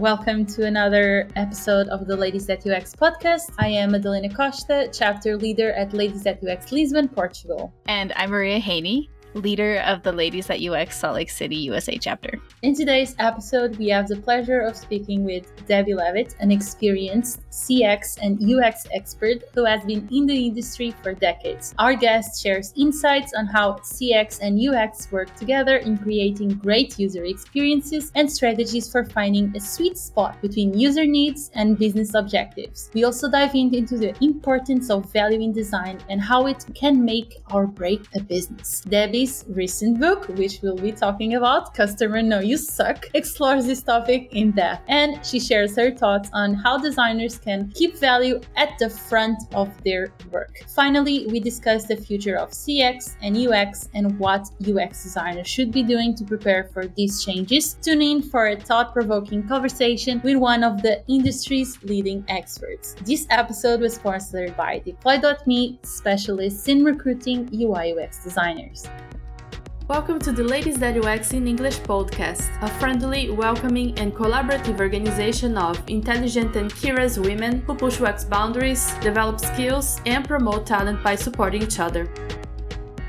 [0.00, 3.52] Welcome to another episode of the Ladies That UX podcast.
[3.58, 7.70] I am Madalena Costa, chapter leader at Ladies That UX Lisbon, Portugal.
[7.84, 12.40] And I'm Maria Haynie, leader of the Ladies That UX Salt Lake City, USA chapter.
[12.62, 18.18] In today's episode, we have the pleasure of speaking with Debbie Levitt, an experienced CX
[18.20, 21.74] and UX expert who has been in the industry for decades.
[21.78, 27.24] Our guest shares insights on how CX and UX work together in creating great user
[27.24, 32.90] experiences and strategies for finding a sweet spot between user needs and business objectives.
[32.94, 37.42] We also dive into the importance of value in design and how it can make
[37.52, 38.80] or break a business.
[38.82, 44.28] Debbie Recent book, which we'll be talking about, Customer Know You Suck, explores this topic
[44.32, 48.88] in depth and she shares her thoughts on how designers can keep value at the
[48.88, 50.64] front of their work.
[50.74, 55.82] Finally, we discuss the future of CX and UX and what UX designers should be
[55.82, 57.74] doing to prepare for these changes.
[57.82, 62.96] Tune in for a thought provoking conversation with one of the industry's leading experts.
[63.04, 68.88] This episode was sponsored by Deeploy.me, specialists in recruiting UI UX designers.
[69.90, 75.58] Welcome to the Ladies That UX in English podcast, a friendly, welcoming, and collaborative organization
[75.58, 81.16] of intelligent and curious women who push UX boundaries, develop skills, and promote talent by
[81.16, 82.08] supporting each other.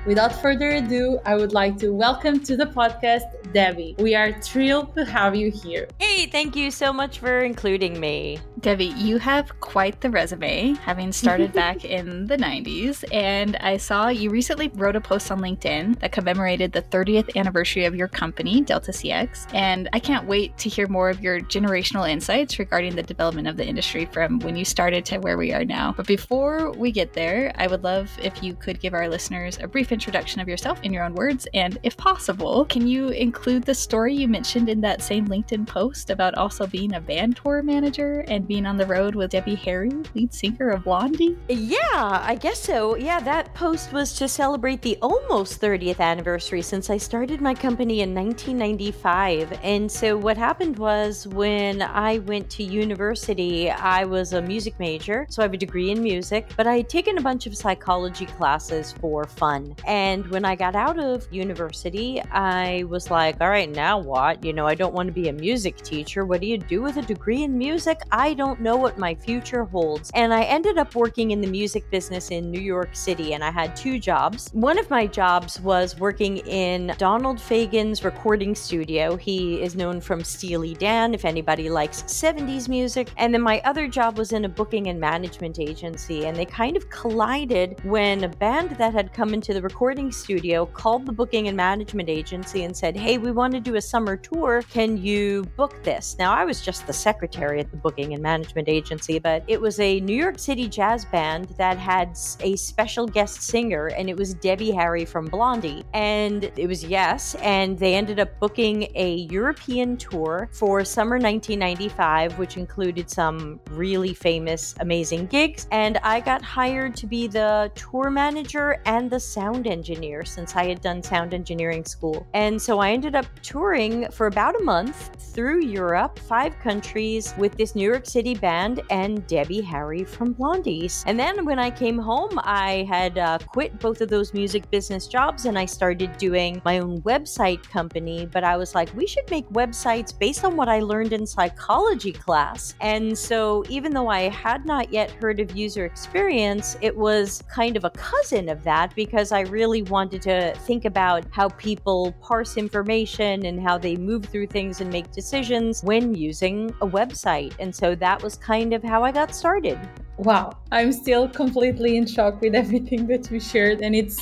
[0.03, 3.95] Without further ado, I would like to welcome to the podcast Debbie.
[3.99, 5.87] We are thrilled to have you here.
[5.99, 8.39] Hey, thank you so much for including me.
[8.61, 13.03] Debbie, you have quite the resume, having started back in the 90s.
[13.11, 17.85] And I saw you recently wrote a post on LinkedIn that commemorated the 30th anniversary
[17.85, 19.47] of your company, Delta CX.
[19.53, 23.57] And I can't wait to hear more of your generational insights regarding the development of
[23.57, 25.93] the industry from when you started to where we are now.
[25.95, 29.67] But before we get there, I would love if you could give our listeners a
[29.67, 31.47] brief introduction of yourself in your own words.
[31.53, 36.09] And if possible, can you include the story you mentioned in that same LinkedIn post
[36.09, 39.91] about also being a band tour manager and being on the road with Debbie Harry,
[40.15, 41.37] lead singer of Blondie?
[41.47, 42.95] Yeah, I guess so.
[42.95, 48.01] Yeah, that post was to celebrate the almost 30th anniversary since I started my company
[48.01, 49.59] in 1995.
[49.63, 55.25] And so what happened was when I went to university, I was a music major,
[55.29, 58.25] so I have a degree in music, but I had taken a bunch of psychology
[58.25, 59.75] classes for fun.
[59.85, 64.43] And when I got out of university, I was like, all right, now what?
[64.43, 66.25] You know, I don't want to be a music teacher.
[66.25, 68.01] What do you do with a degree in music?
[68.11, 70.11] I don't know what my future holds.
[70.13, 73.51] And I ended up working in the music business in New York City, and I
[73.51, 74.49] had two jobs.
[74.53, 79.15] One of my jobs was working in Donald Fagen's recording studio.
[79.15, 83.09] He is known from Steely Dan, if anybody likes 70s music.
[83.17, 86.77] And then my other job was in a booking and management agency, and they kind
[86.77, 91.47] of collided when a band that had come into the recording studio called the booking
[91.47, 94.61] and management agency and said, Hey, we want to do a summer tour.
[94.69, 96.17] Can you book this?
[96.19, 99.79] Now, I was just the secretary at the booking and management agency, but it was
[99.79, 104.33] a New York City jazz band that had a special guest singer, and it was
[104.33, 105.85] Debbie Harry from Blondie.
[105.93, 112.37] And it was yes, and they ended up booking a European tour for summer 1995,
[112.37, 115.65] which included some really famous, amazing gigs.
[115.71, 120.65] And I got hired to be the tour manager and the sound engineer since I
[120.65, 122.27] had done sound engineering school.
[122.33, 127.55] And so I ended up touring for about a month through Europe, five countries, with
[127.55, 131.03] this New York City band and Debbie Harry from Blondies.
[131.05, 135.07] And then when I came home, I had uh, quit both of those music business
[135.07, 138.25] jobs and I started doing my own website company.
[138.25, 142.11] But I was like, we should make websites based on what I learned in psychology
[142.11, 142.75] class.
[142.81, 147.77] And so even though I had not yet heard of user experience, it was kind
[147.77, 152.57] of a cousin of that because I really wanted to think about how people parse
[152.57, 157.53] information and how they move through things and make decisions when using a website.
[157.59, 159.77] And so that was kind of how I got started.
[160.17, 164.21] Wow, I'm still completely in shock with everything that we shared, and it's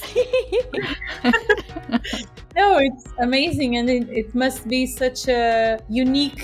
[2.59, 6.43] no, it's amazing, and it, it, must be such a unique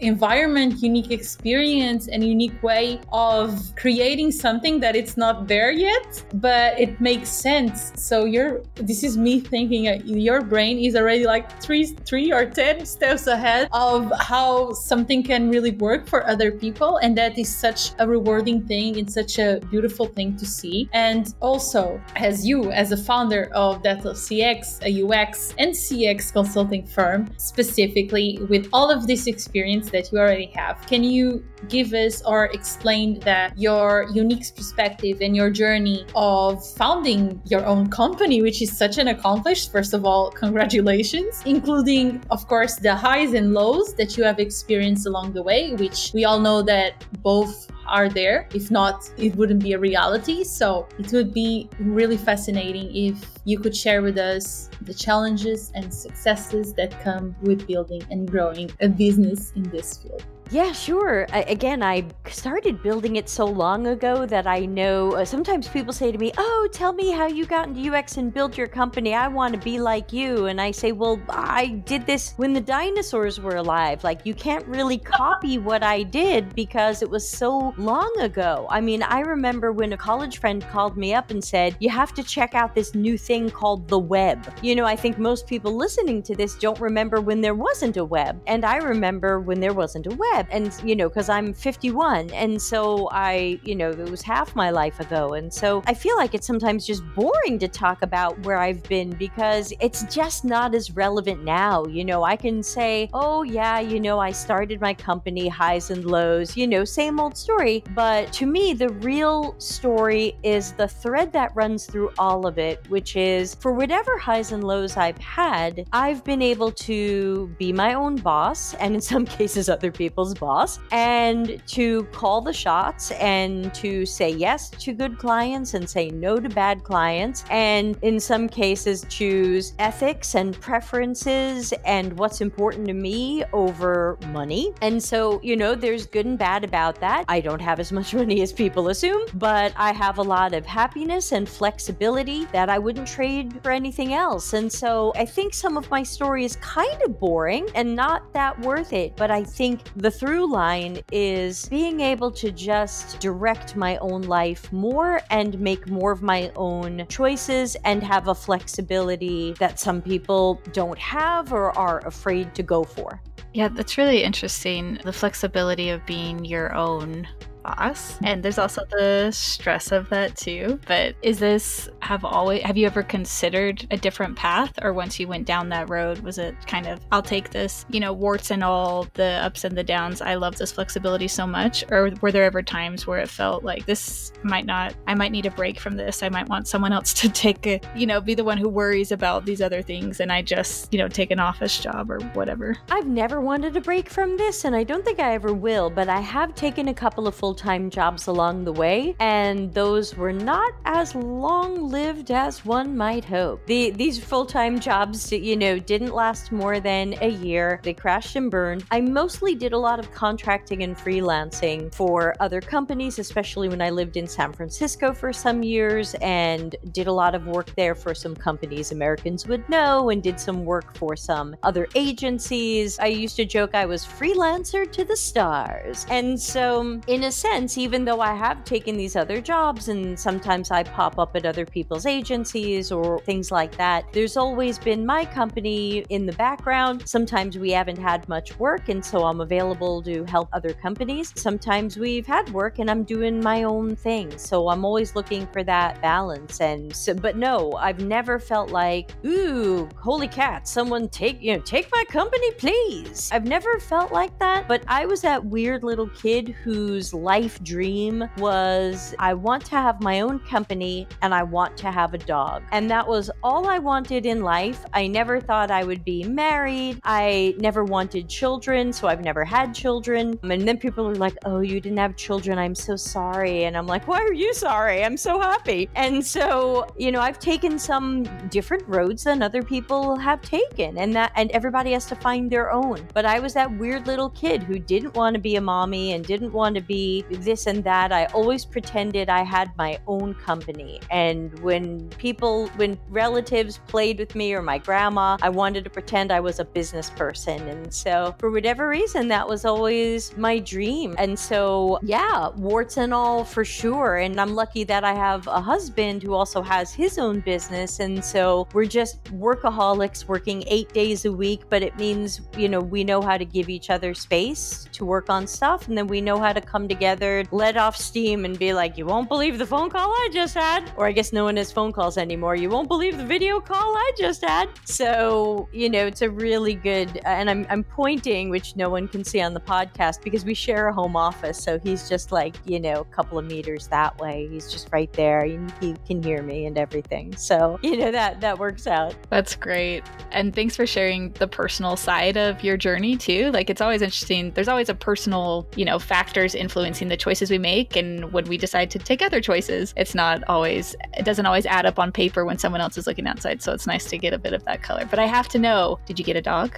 [0.00, 6.08] environment, unique experience, and unique way of creating something that it's not there yet,
[6.46, 7.92] but it makes sense.
[8.08, 8.54] So you're
[8.90, 13.24] this is me thinking uh, your brain is already like three, three or ten steps
[13.36, 14.00] ahead of
[14.32, 18.98] how something can really work for other people, and that is such a rewarding thing.
[19.00, 20.88] It's such a beautiful thing to see.
[20.92, 26.32] And also, as you, as a founder of Delta CX, a UX UX and CX
[26.32, 30.84] consulting firm, specifically with all of this experience that you already have.
[30.86, 37.40] Can you give us or explain that your unique perspective and your journey of founding
[37.46, 42.76] your own company, which is such an accomplished, first of all, congratulations, including, of course,
[42.76, 46.62] the highs and lows that you have experienced along the way, which we all know
[46.62, 48.48] that both are there.
[48.54, 50.44] If not, it wouldn't be a reality.
[50.44, 55.92] So it would be really fascinating if you could share with us the challenges and
[55.92, 60.24] successes that come with building and growing a business in this field.
[60.52, 61.26] Yeah, sure.
[61.32, 65.92] I, again, I started building it so long ago that I know uh, sometimes people
[65.92, 69.12] say to me, Oh, tell me how you got into UX and built your company.
[69.12, 70.46] I want to be like you.
[70.46, 74.04] And I say, Well, I did this when the dinosaurs were alive.
[74.04, 78.68] Like, you can't really copy what I did because it was so long ago.
[78.70, 82.14] I mean, I remember when a college friend called me up and said, You have
[82.14, 84.46] to check out this new thing called the web.
[84.62, 88.04] You know, I think most people listening to this don't remember when there wasn't a
[88.04, 88.40] web.
[88.46, 92.60] And I remember when there wasn't a web and you know because i'm 51 and
[92.60, 96.34] so i you know it was half my life ago and so i feel like
[96.34, 100.90] it's sometimes just boring to talk about where i've been because it's just not as
[100.90, 102.22] relevant now you know?
[102.26, 106.66] I can say oh yeah you know i started my company highs and lows you
[106.66, 111.86] know same old story but to me the real story is the thread that runs
[111.86, 116.42] through all of it which is for whatever highs and lows i've had i've been
[116.42, 119.90] able to be my own boss and in some cases other
[120.26, 125.88] people's boss and to call the shots and to say yes to good clients and
[125.88, 127.44] say no to bad clients.
[127.50, 134.72] And in some cases, choose ethics and preferences and what's important to me over money.
[134.82, 137.24] And so, you know, there's good and bad about that.
[137.28, 140.66] I don't have as much money as people assume, but I have a lot of
[140.66, 144.52] happiness and flexibility that I wouldn't trade for anything else.
[144.52, 148.58] And so I think some of my story is kind of boring and not that
[148.60, 149.16] worth it.
[149.16, 154.72] But I think the through line is being able to just direct my own life
[154.72, 160.60] more and make more of my own choices and have a flexibility that some people
[160.72, 163.20] don't have or are afraid to go for.
[163.52, 164.98] Yeah, that's really interesting.
[165.04, 167.26] The flexibility of being your own
[167.66, 170.78] boss and there's also the stress of that too.
[170.86, 174.72] But is this have always have you ever considered a different path?
[174.82, 178.00] Or once you went down that road was it kind of i'll take this you
[178.00, 180.20] know warts and all the ups and the downs.
[180.20, 181.84] I love this flexibility so much.
[181.90, 185.46] Or were there ever times where it felt like this might not i might need
[185.46, 186.22] a break from this.
[186.22, 189.12] I might want someone else to take a you know be the one who worries
[189.12, 190.20] about these other things.
[190.20, 192.76] And i just you know take an office job or whatever.
[192.90, 195.90] I've never wanted a break from this and i don't think i ever will.
[195.90, 200.16] But i have taken a couple of full time jobs along the way, and those
[200.16, 203.64] were not as long lived as one might hope.
[203.66, 207.80] The, these full time jobs, you know, didn't last more than a year.
[207.82, 208.84] They crashed and burned.
[208.90, 213.90] I mostly did a lot of contracting and freelancing for other companies, especially when I
[213.90, 218.14] lived in San Francisco for some years and did a lot of work there for
[218.14, 222.98] some companies Americans would know and did some work for some other agencies.
[222.98, 226.06] I used to joke I was freelancer to the stars.
[226.10, 227.45] And so, in a sense,
[227.76, 231.64] even though I have taken these other jobs and sometimes I pop up at other
[231.64, 237.08] people's agencies or things like that, there's always been my company in the background.
[237.08, 241.32] Sometimes we haven't had much work, and so I'm available to help other companies.
[241.36, 244.36] Sometimes we've had work and I'm doing my own thing.
[244.38, 246.60] So I'm always looking for that balance.
[246.60, 251.60] And so, but no, I've never felt like, ooh, holy cat, someone take, you know,
[251.60, 253.30] take my company, please.
[253.32, 257.86] I've never felt like that, but I was that weird little kid whose life dream
[257.86, 262.18] dream was I want to have my own company and I want to have a
[262.18, 262.62] dog.
[262.72, 264.84] And that was all I wanted in life.
[264.92, 267.00] I never thought I would be married.
[267.04, 270.38] I never wanted children, so I've never had children.
[270.42, 272.58] And then people are like, oh, you didn't have children.
[272.58, 273.64] I'm so sorry.
[273.64, 275.04] And I'm like, why are you sorry?
[275.04, 275.88] I'm so happy.
[275.94, 280.98] And so, you know, I've taken some different roads than other people have taken.
[280.98, 283.06] And that, and everybody has to find their own.
[283.14, 286.24] But I was that weird little kid who didn't want to be a mommy and
[286.24, 291.00] didn't want to be this and that, I always pretended I had my own company.
[291.10, 296.32] And when people, when relatives played with me or my grandma, I wanted to pretend
[296.32, 297.60] I was a business person.
[297.68, 301.14] And so, for whatever reason, that was always my dream.
[301.18, 304.16] And so, yeah, warts and all for sure.
[304.16, 308.00] And I'm lucky that I have a husband who also has his own business.
[308.00, 312.80] And so, we're just workaholics working eight days a week, but it means, you know,
[312.80, 315.88] we know how to give each other space to work on stuff.
[315.88, 318.98] And then we know how to come together together, let off steam, and be like,
[318.98, 321.70] "You won't believe the phone call I just had," or I guess no one has
[321.70, 322.56] phone calls anymore.
[322.56, 324.68] You won't believe the video call I just had.
[324.84, 329.06] So you know, it's a really good, uh, and I'm I'm pointing, which no one
[329.06, 331.62] can see on the podcast because we share a home office.
[331.62, 334.48] So he's just like you know a couple of meters that way.
[334.50, 335.44] He's just right there.
[335.44, 337.36] He, he can hear me and everything.
[337.36, 339.14] So you know that that works out.
[339.30, 340.02] That's great.
[340.32, 343.52] And thanks for sharing the personal side of your journey too.
[343.52, 344.50] Like it's always interesting.
[344.50, 348.56] There's always a personal, you know, factors influencing the choices we make and when we
[348.56, 349.94] decide to take other choices.
[349.96, 353.26] It's not always it doesn't always add up on paper when someone else is looking
[353.26, 353.62] outside.
[353.62, 355.06] So it's nice to get a bit of that color.
[355.08, 356.76] But I have to know, did you get a dog?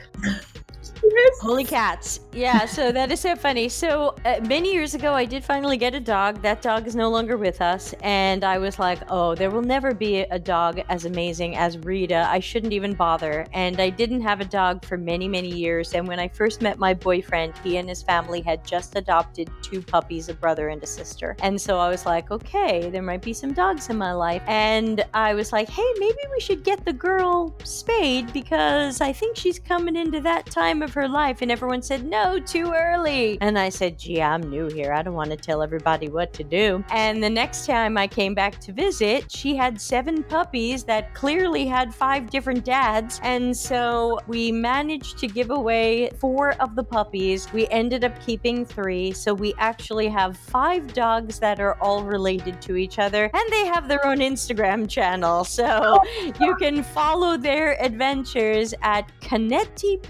[1.40, 2.20] Holy cats.
[2.32, 3.68] Yeah, so that is so funny.
[3.68, 6.42] So uh, many years ago, I did finally get a dog.
[6.42, 7.94] That dog is no longer with us.
[8.02, 12.26] And I was like, oh, there will never be a dog as amazing as Rita.
[12.28, 13.46] I shouldn't even bother.
[13.52, 15.94] And I didn't have a dog for many, many years.
[15.94, 19.80] And when I first met my boyfriend, he and his family had just adopted two
[19.80, 21.36] puppies, a brother and a sister.
[21.40, 24.42] And so I was like, okay, there might be some dogs in my life.
[24.46, 29.36] And I was like, hey, maybe we should get the girl spayed because I think
[29.36, 31.42] she's coming into that time of her life.
[31.42, 33.38] And everyone said, no, too early.
[33.40, 34.92] And I said, gee, I'm new here.
[34.92, 36.84] I don't want to tell everybody what to do.
[36.90, 41.66] And the next time I came back to visit, she had seven puppies that clearly
[41.66, 43.20] had five different dads.
[43.22, 47.52] And so we managed to give away four of the puppies.
[47.52, 49.12] We ended up keeping three.
[49.12, 53.30] So we actually have five dogs that are all related to each other.
[53.32, 55.44] And they have their own Instagram channel.
[55.44, 60.02] So oh, you can follow their adventures at Canetti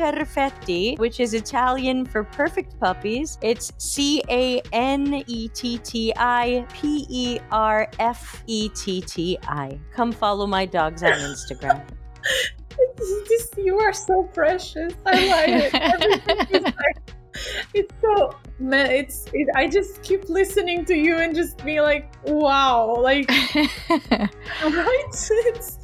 [0.48, 3.38] Perfetti, which is Italian for perfect puppies.
[3.42, 9.38] It's C A N E T T I P E R F E T T
[9.42, 9.78] I.
[9.92, 11.82] Come follow my dogs on Instagram.
[12.96, 14.92] This, you are so precious.
[15.04, 16.62] I like it.
[16.62, 17.12] Like,
[17.74, 18.90] it's so man.
[18.90, 23.28] It's it, I just keep listening to you and just be like, wow, like
[23.88, 25.04] right.
[25.12, 25.78] It's,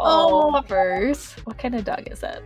[0.00, 1.32] oh, puppers.
[1.44, 2.42] What kind of dog is that?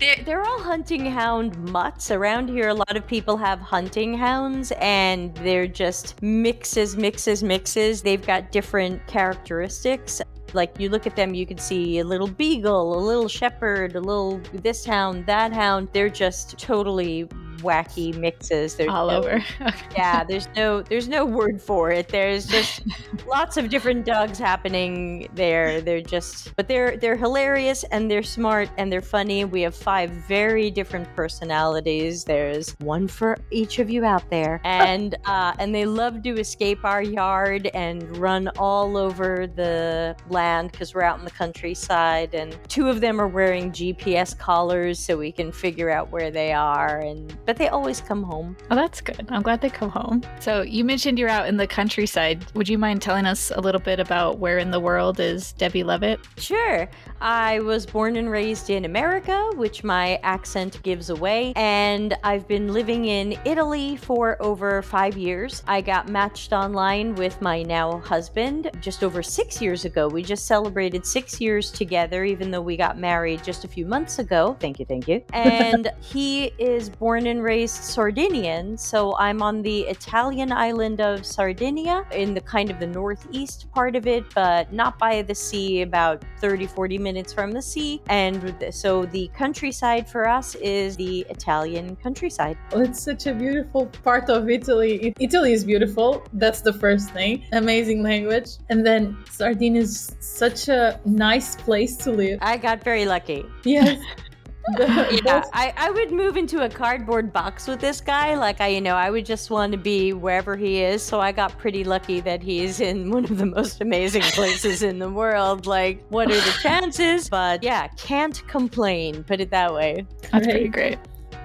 [0.00, 2.10] They're, they're all hunting hound mutts.
[2.10, 8.02] Around here, a lot of people have hunting hounds, and they're just mixes, mixes, mixes.
[8.02, 10.20] They've got different characteristics.
[10.52, 14.00] Like you look at them, you can see a little beagle, a little shepherd, a
[14.00, 15.88] little this hound, that hound.
[15.92, 17.28] They're just totally
[17.64, 18.74] wacky mixes.
[18.76, 19.44] There's all no, over.
[19.96, 22.08] yeah, there's no there's no word for it.
[22.08, 22.82] There's just
[23.26, 25.80] lots of different dogs happening there.
[25.80, 29.44] They're just but they're they're hilarious and they're smart and they're funny.
[29.44, 32.24] We have five very different personalities.
[32.24, 34.60] There's one for each of you out there.
[34.84, 40.72] And uh and they love to escape our yard and run all over the land
[40.72, 45.16] because we're out in the countryside and two of them are wearing GPS collars so
[45.16, 48.56] we can figure out where they are and but they always come home.
[48.70, 49.26] Oh, that's good.
[49.28, 50.22] I'm glad they come home.
[50.40, 52.44] So, you mentioned you're out in the countryside.
[52.54, 55.84] Would you mind telling us a little bit about where in the world is Debbie
[55.84, 56.20] Levitt?
[56.38, 56.88] Sure.
[57.20, 62.72] I was born and raised in America, which my accent gives away, and I've been
[62.72, 65.62] living in Italy for over five years.
[65.66, 70.08] I got matched online with my now husband just over six years ago.
[70.08, 74.18] We just celebrated six years together, even though we got married just a few months
[74.18, 74.56] ago.
[74.60, 75.22] Thank you, thank you.
[75.44, 82.04] And he is born and raised Sardinian, so I'm on the Italian island of Sardinia
[82.10, 86.24] in the kind of the northeast part of it, but not by the sea, about
[86.40, 88.00] 30, 40 minutes from the sea.
[88.08, 92.56] And so the countryside for us is the Italian countryside.
[92.72, 95.14] Well, it's such a beautiful part of Italy.
[95.20, 96.24] Italy is beautiful.
[96.32, 97.44] That's the first thing.
[97.52, 98.50] Amazing language.
[98.70, 102.38] And then Sardinia is such a nice place to live.
[102.40, 103.44] I got very lucky.
[103.64, 104.02] Yes.
[104.78, 108.34] yeah, I, I would move into a cardboard box with this guy.
[108.34, 111.02] Like I, you know, I would just want to be wherever he is.
[111.02, 114.98] So I got pretty lucky that he's in one of the most amazing places in
[114.98, 115.66] the world.
[115.66, 117.28] Like, what are the chances?
[117.28, 119.24] But yeah, can't complain.
[119.24, 120.06] Put it that way.
[120.32, 120.98] That's pretty great.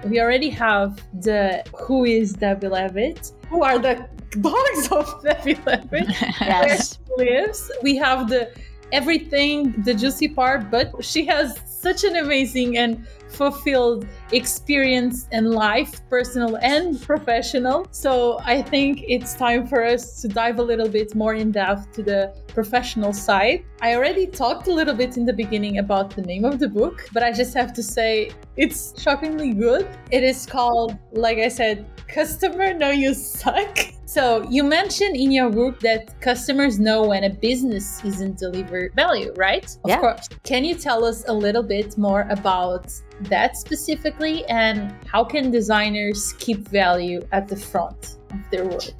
[0.04, 4.08] We already have the who is Debbie Levitt, who are the
[4.40, 6.08] dogs of Debbie Levitt,
[6.40, 6.98] yes.
[7.16, 7.70] where she lives.
[7.82, 8.50] We have the
[8.92, 16.00] everything, the juicy part, but she has such an amazing and fulfilled experience in life,
[16.08, 17.86] personal and professional.
[17.90, 21.92] So I think it's time for us to dive a little bit more in depth
[21.92, 23.64] to the professional side.
[23.80, 27.08] I already talked a little bit in the beginning about the name of the book,
[27.12, 29.88] but I just have to say it's shockingly good.
[30.10, 33.78] It is called, like I said, Customer Know You Suck.
[34.10, 39.32] So you mentioned in your book that customers know when a business isn't delivered value,
[39.36, 39.64] right?
[39.84, 40.00] Of yeah.
[40.00, 40.28] course.
[40.42, 42.90] Can you tell us a little bit more about
[43.22, 48.94] that specifically and how can designers keep value at the front of their work?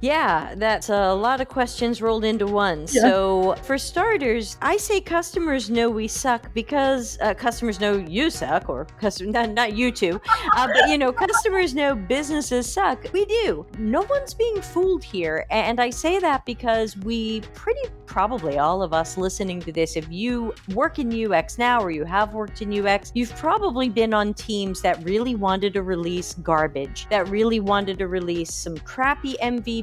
[0.00, 2.80] Yeah, that's a lot of questions rolled into one.
[2.90, 3.02] Yeah.
[3.02, 8.68] So, for starters, I say customers know we suck because uh, customers know you suck,
[8.68, 10.20] or custom, not, not you two,
[10.56, 13.06] uh, but you know, customers know businesses suck.
[13.12, 13.66] We do.
[13.78, 15.46] No one's being fooled here.
[15.50, 20.10] And I say that because we pretty probably all of us listening to this, if
[20.10, 24.32] you work in UX now or you have worked in UX, you've probably been on
[24.34, 29.38] teams that really wanted to release garbage, that really wanted to release some crappy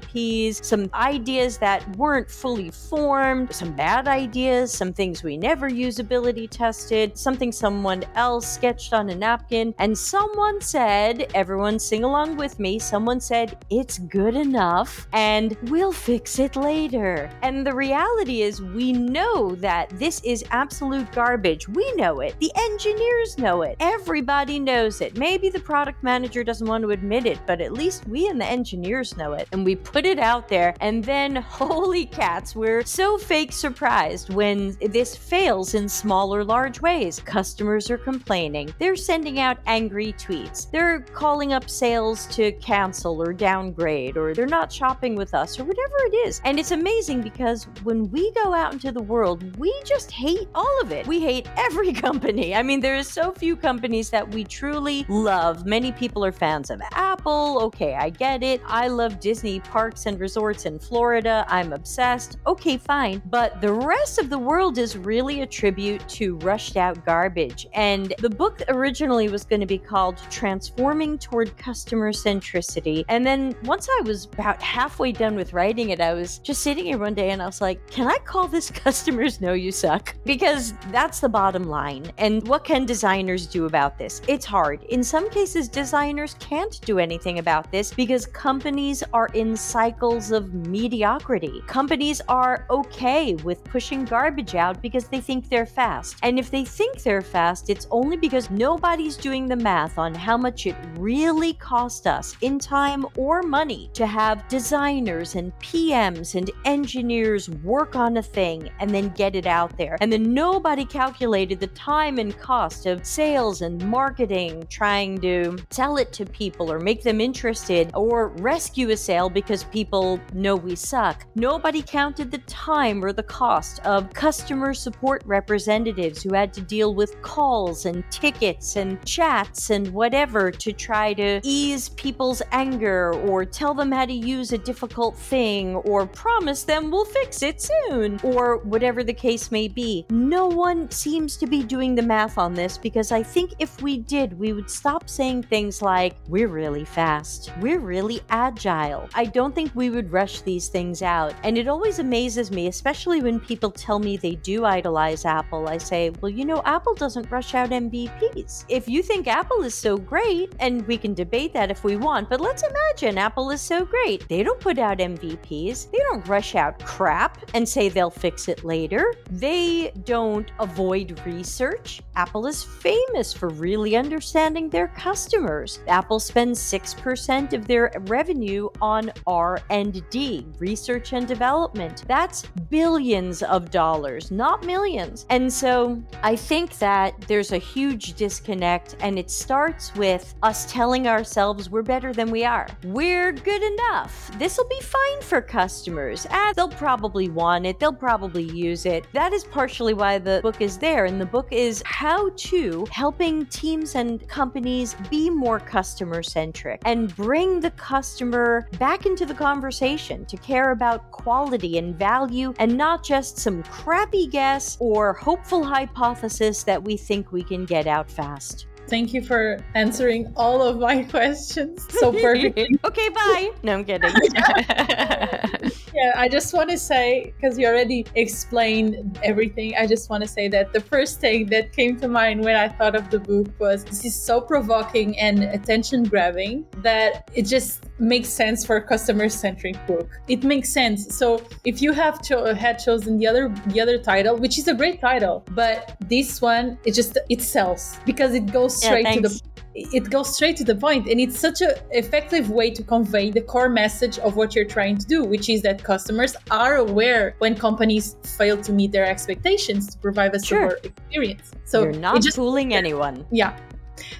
[0.05, 6.49] MVPs, some ideas that weren't fully formed, some bad ideas, some things we never usability
[6.49, 12.59] tested, something someone else sketched on a napkin, and someone said, everyone sing along with
[12.59, 17.29] me, someone said, it's good enough and we'll fix it later.
[17.41, 21.67] And the reality is, we know that this is absolute garbage.
[21.67, 22.35] We know it.
[22.39, 23.77] The engineers know it.
[23.79, 25.17] Everybody knows it.
[25.17, 28.45] Maybe the product manager doesn't want to admit it, but at least we and the
[28.45, 29.47] engineers know it.
[29.51, 34.75] And we put it out there, and then holy cats, we're so fake surprised when
[34.89, 37.21] this fails in small or large ways.
[37.21, 38.75] Customers are complaining.
[38.77, 40.69] They're sending out angry tweets.
[40.69, 45.63] They're calling up sales to cancel or downgrade, or they're not shopping with us, or
[45.63, 46.41] whatever it is.
[46.43, 50.81] And it's amazing because when we go out into the world, we just hate all
[50.81, 51.07] of it.
[51.07, 52.53] We hate every company.
[52.53, 55.65] I mean, there is so few companies that we truly love.
[55.65, 57.59] Many people are fans of Apple.
[57.61, 58.59] Okay, I get it.
[58.67, 61.45] I love Disney parks and resorts in Florida.
[61.47, 62.39] I'm obsessed.
[62.47, 63.21] Okay, fine.
[63.27, 67.67] But the rest of the world is really a tribute to rushed out garbage.
[67.73, 73.05] And the book originally was going to be called Transforming Toward Customer Centricity.
[73.09, 76.85] And then once I was about halfway done with writing it, I was just sitting
[76.85, 80.15] here one day and I was like, can I call this Customers Know You Suck?
[80.25, 82.11] Because that's the bottom line.
[82.17, 84.23] And what can designers do about this?
[84.27, 84.81] It's hard.
[84.85, 90.53] In some cases, designers can't do anything about this because companies are in cycles of
[90.53, 91.61] mediocrity.
[91.67, 96.15] Companies are okay with pushing garbage out because they think they're fast.
[96.23, 100.37] And if they think they're fast, it's only because nobody's doing the math on how
[100.37, 106.49] much it really cost us in time or money to have designers and PMs and
[106.63, 109.97] engineers work on a thing and then get it out there.
[109.99, 115.97] And then nobody calculated the time and cost of sales and marketing trying to sell
[115.97, 120.75] it to people or make them interested or rescue a sale because people know we
[120.75, 121.25] suck.
[121.35, 126.93] Nobody counted the time or the cost of customer support representatives who had to deal
[126.93, 133.45] with calls and tickets and chats and whatever to try to ease people's anger or
[133.45, 138.19] tell them how to use a difficult thing or promise them we'll fix it soon
[138.23, 140.05] or whatever the case may be.
[140.09, 143.97] No one seems to be doing the math on this because I think if we
[143.97, 149.09] did, we would stop saying things like, we're really fast, we're really agile.
[149.13, 151.33] I don't think we would rush these things out.
[151.43, 155.69] And it always amazes me, especially when people tell me they do idolize Apple.
[155.69, 158.65] I say, well, you know, Apple doesn't rush out MVPs.
[158.69, 162.29] If you think Apple is so great, and we can debate that if we want,
[162.29, 164.27] but let's imagine Apple is so great.
[164.27, 168.65] They don't put out MVPs, they don't rush out crap and say they'll fix it
[168.65, 169.13] later.
[169.31, 172.01] They don't avoid research.
[172.15, 175.79] Apple is famous for really understanding their customers.
[175.87, 182.05] Apple spends 6% of their revenue on R&D, research and development.
[182.07, 185.25] That's billions of dollars, not millions.
[185.29, 191.07] And so I think that there's a huge disconnect and it starts with us telling
[191.07, 192.67] ourselves we're better than we are.
[192.85, 194.31] We're good enough.
[194.39, 196.25] This will be fine for customers.
[196.31, 197.77] Ah, they'll probably want it.
[197.77, 199.05] They'll probably use it.
[199.11, 201.05] That is partially why the book is there.
[201.05, 207.13] And the book is how to helping teams and companies be more customer centric and
[207.17, 213.03] bring the customer back into the conversation to care about quality and value and not
[213.03, 218.67] just some crappy guess or hopeful hypothesis that we think we can get out fast.
[218.87, 222.69] Thank you for answering all of my questions so perfectly.
[222.85, 223.51] okay, bye.
[223.63, 224.11] No, I'm kidding.
[224.35, 230.29] yeah, I just want to say, because you already explained everything, I just want to
[230.29, 233.47] say that the first thing that came to mind when I thought of the book
[233.59, 238.81] was this is so provoking and attention grabbing that it just makes sense for a
[238.81, 240.09] customer centric book.
[240.27, 241.15] It makes sense.
[241.15, 244.73] So if you have cho- had chosen the other the other title, which is a
[244.73, 249.21] great title, but this one it just it sells because it goes straight yeah, to
[249.21, 249.41] the
[249.75, 253.41] it goes straight to the point and it's such an effective way to convey the
[253.41, 257.55] core message of what you're trying to do which is that customers are aware when
[257.55, 260.79] companies fail to meet their expectations to provide a sure.
[260.83, 261.51] experience.
[261.65, 263.25] So you're not just, fooling anyone.
[263.31, 263.57] Yeah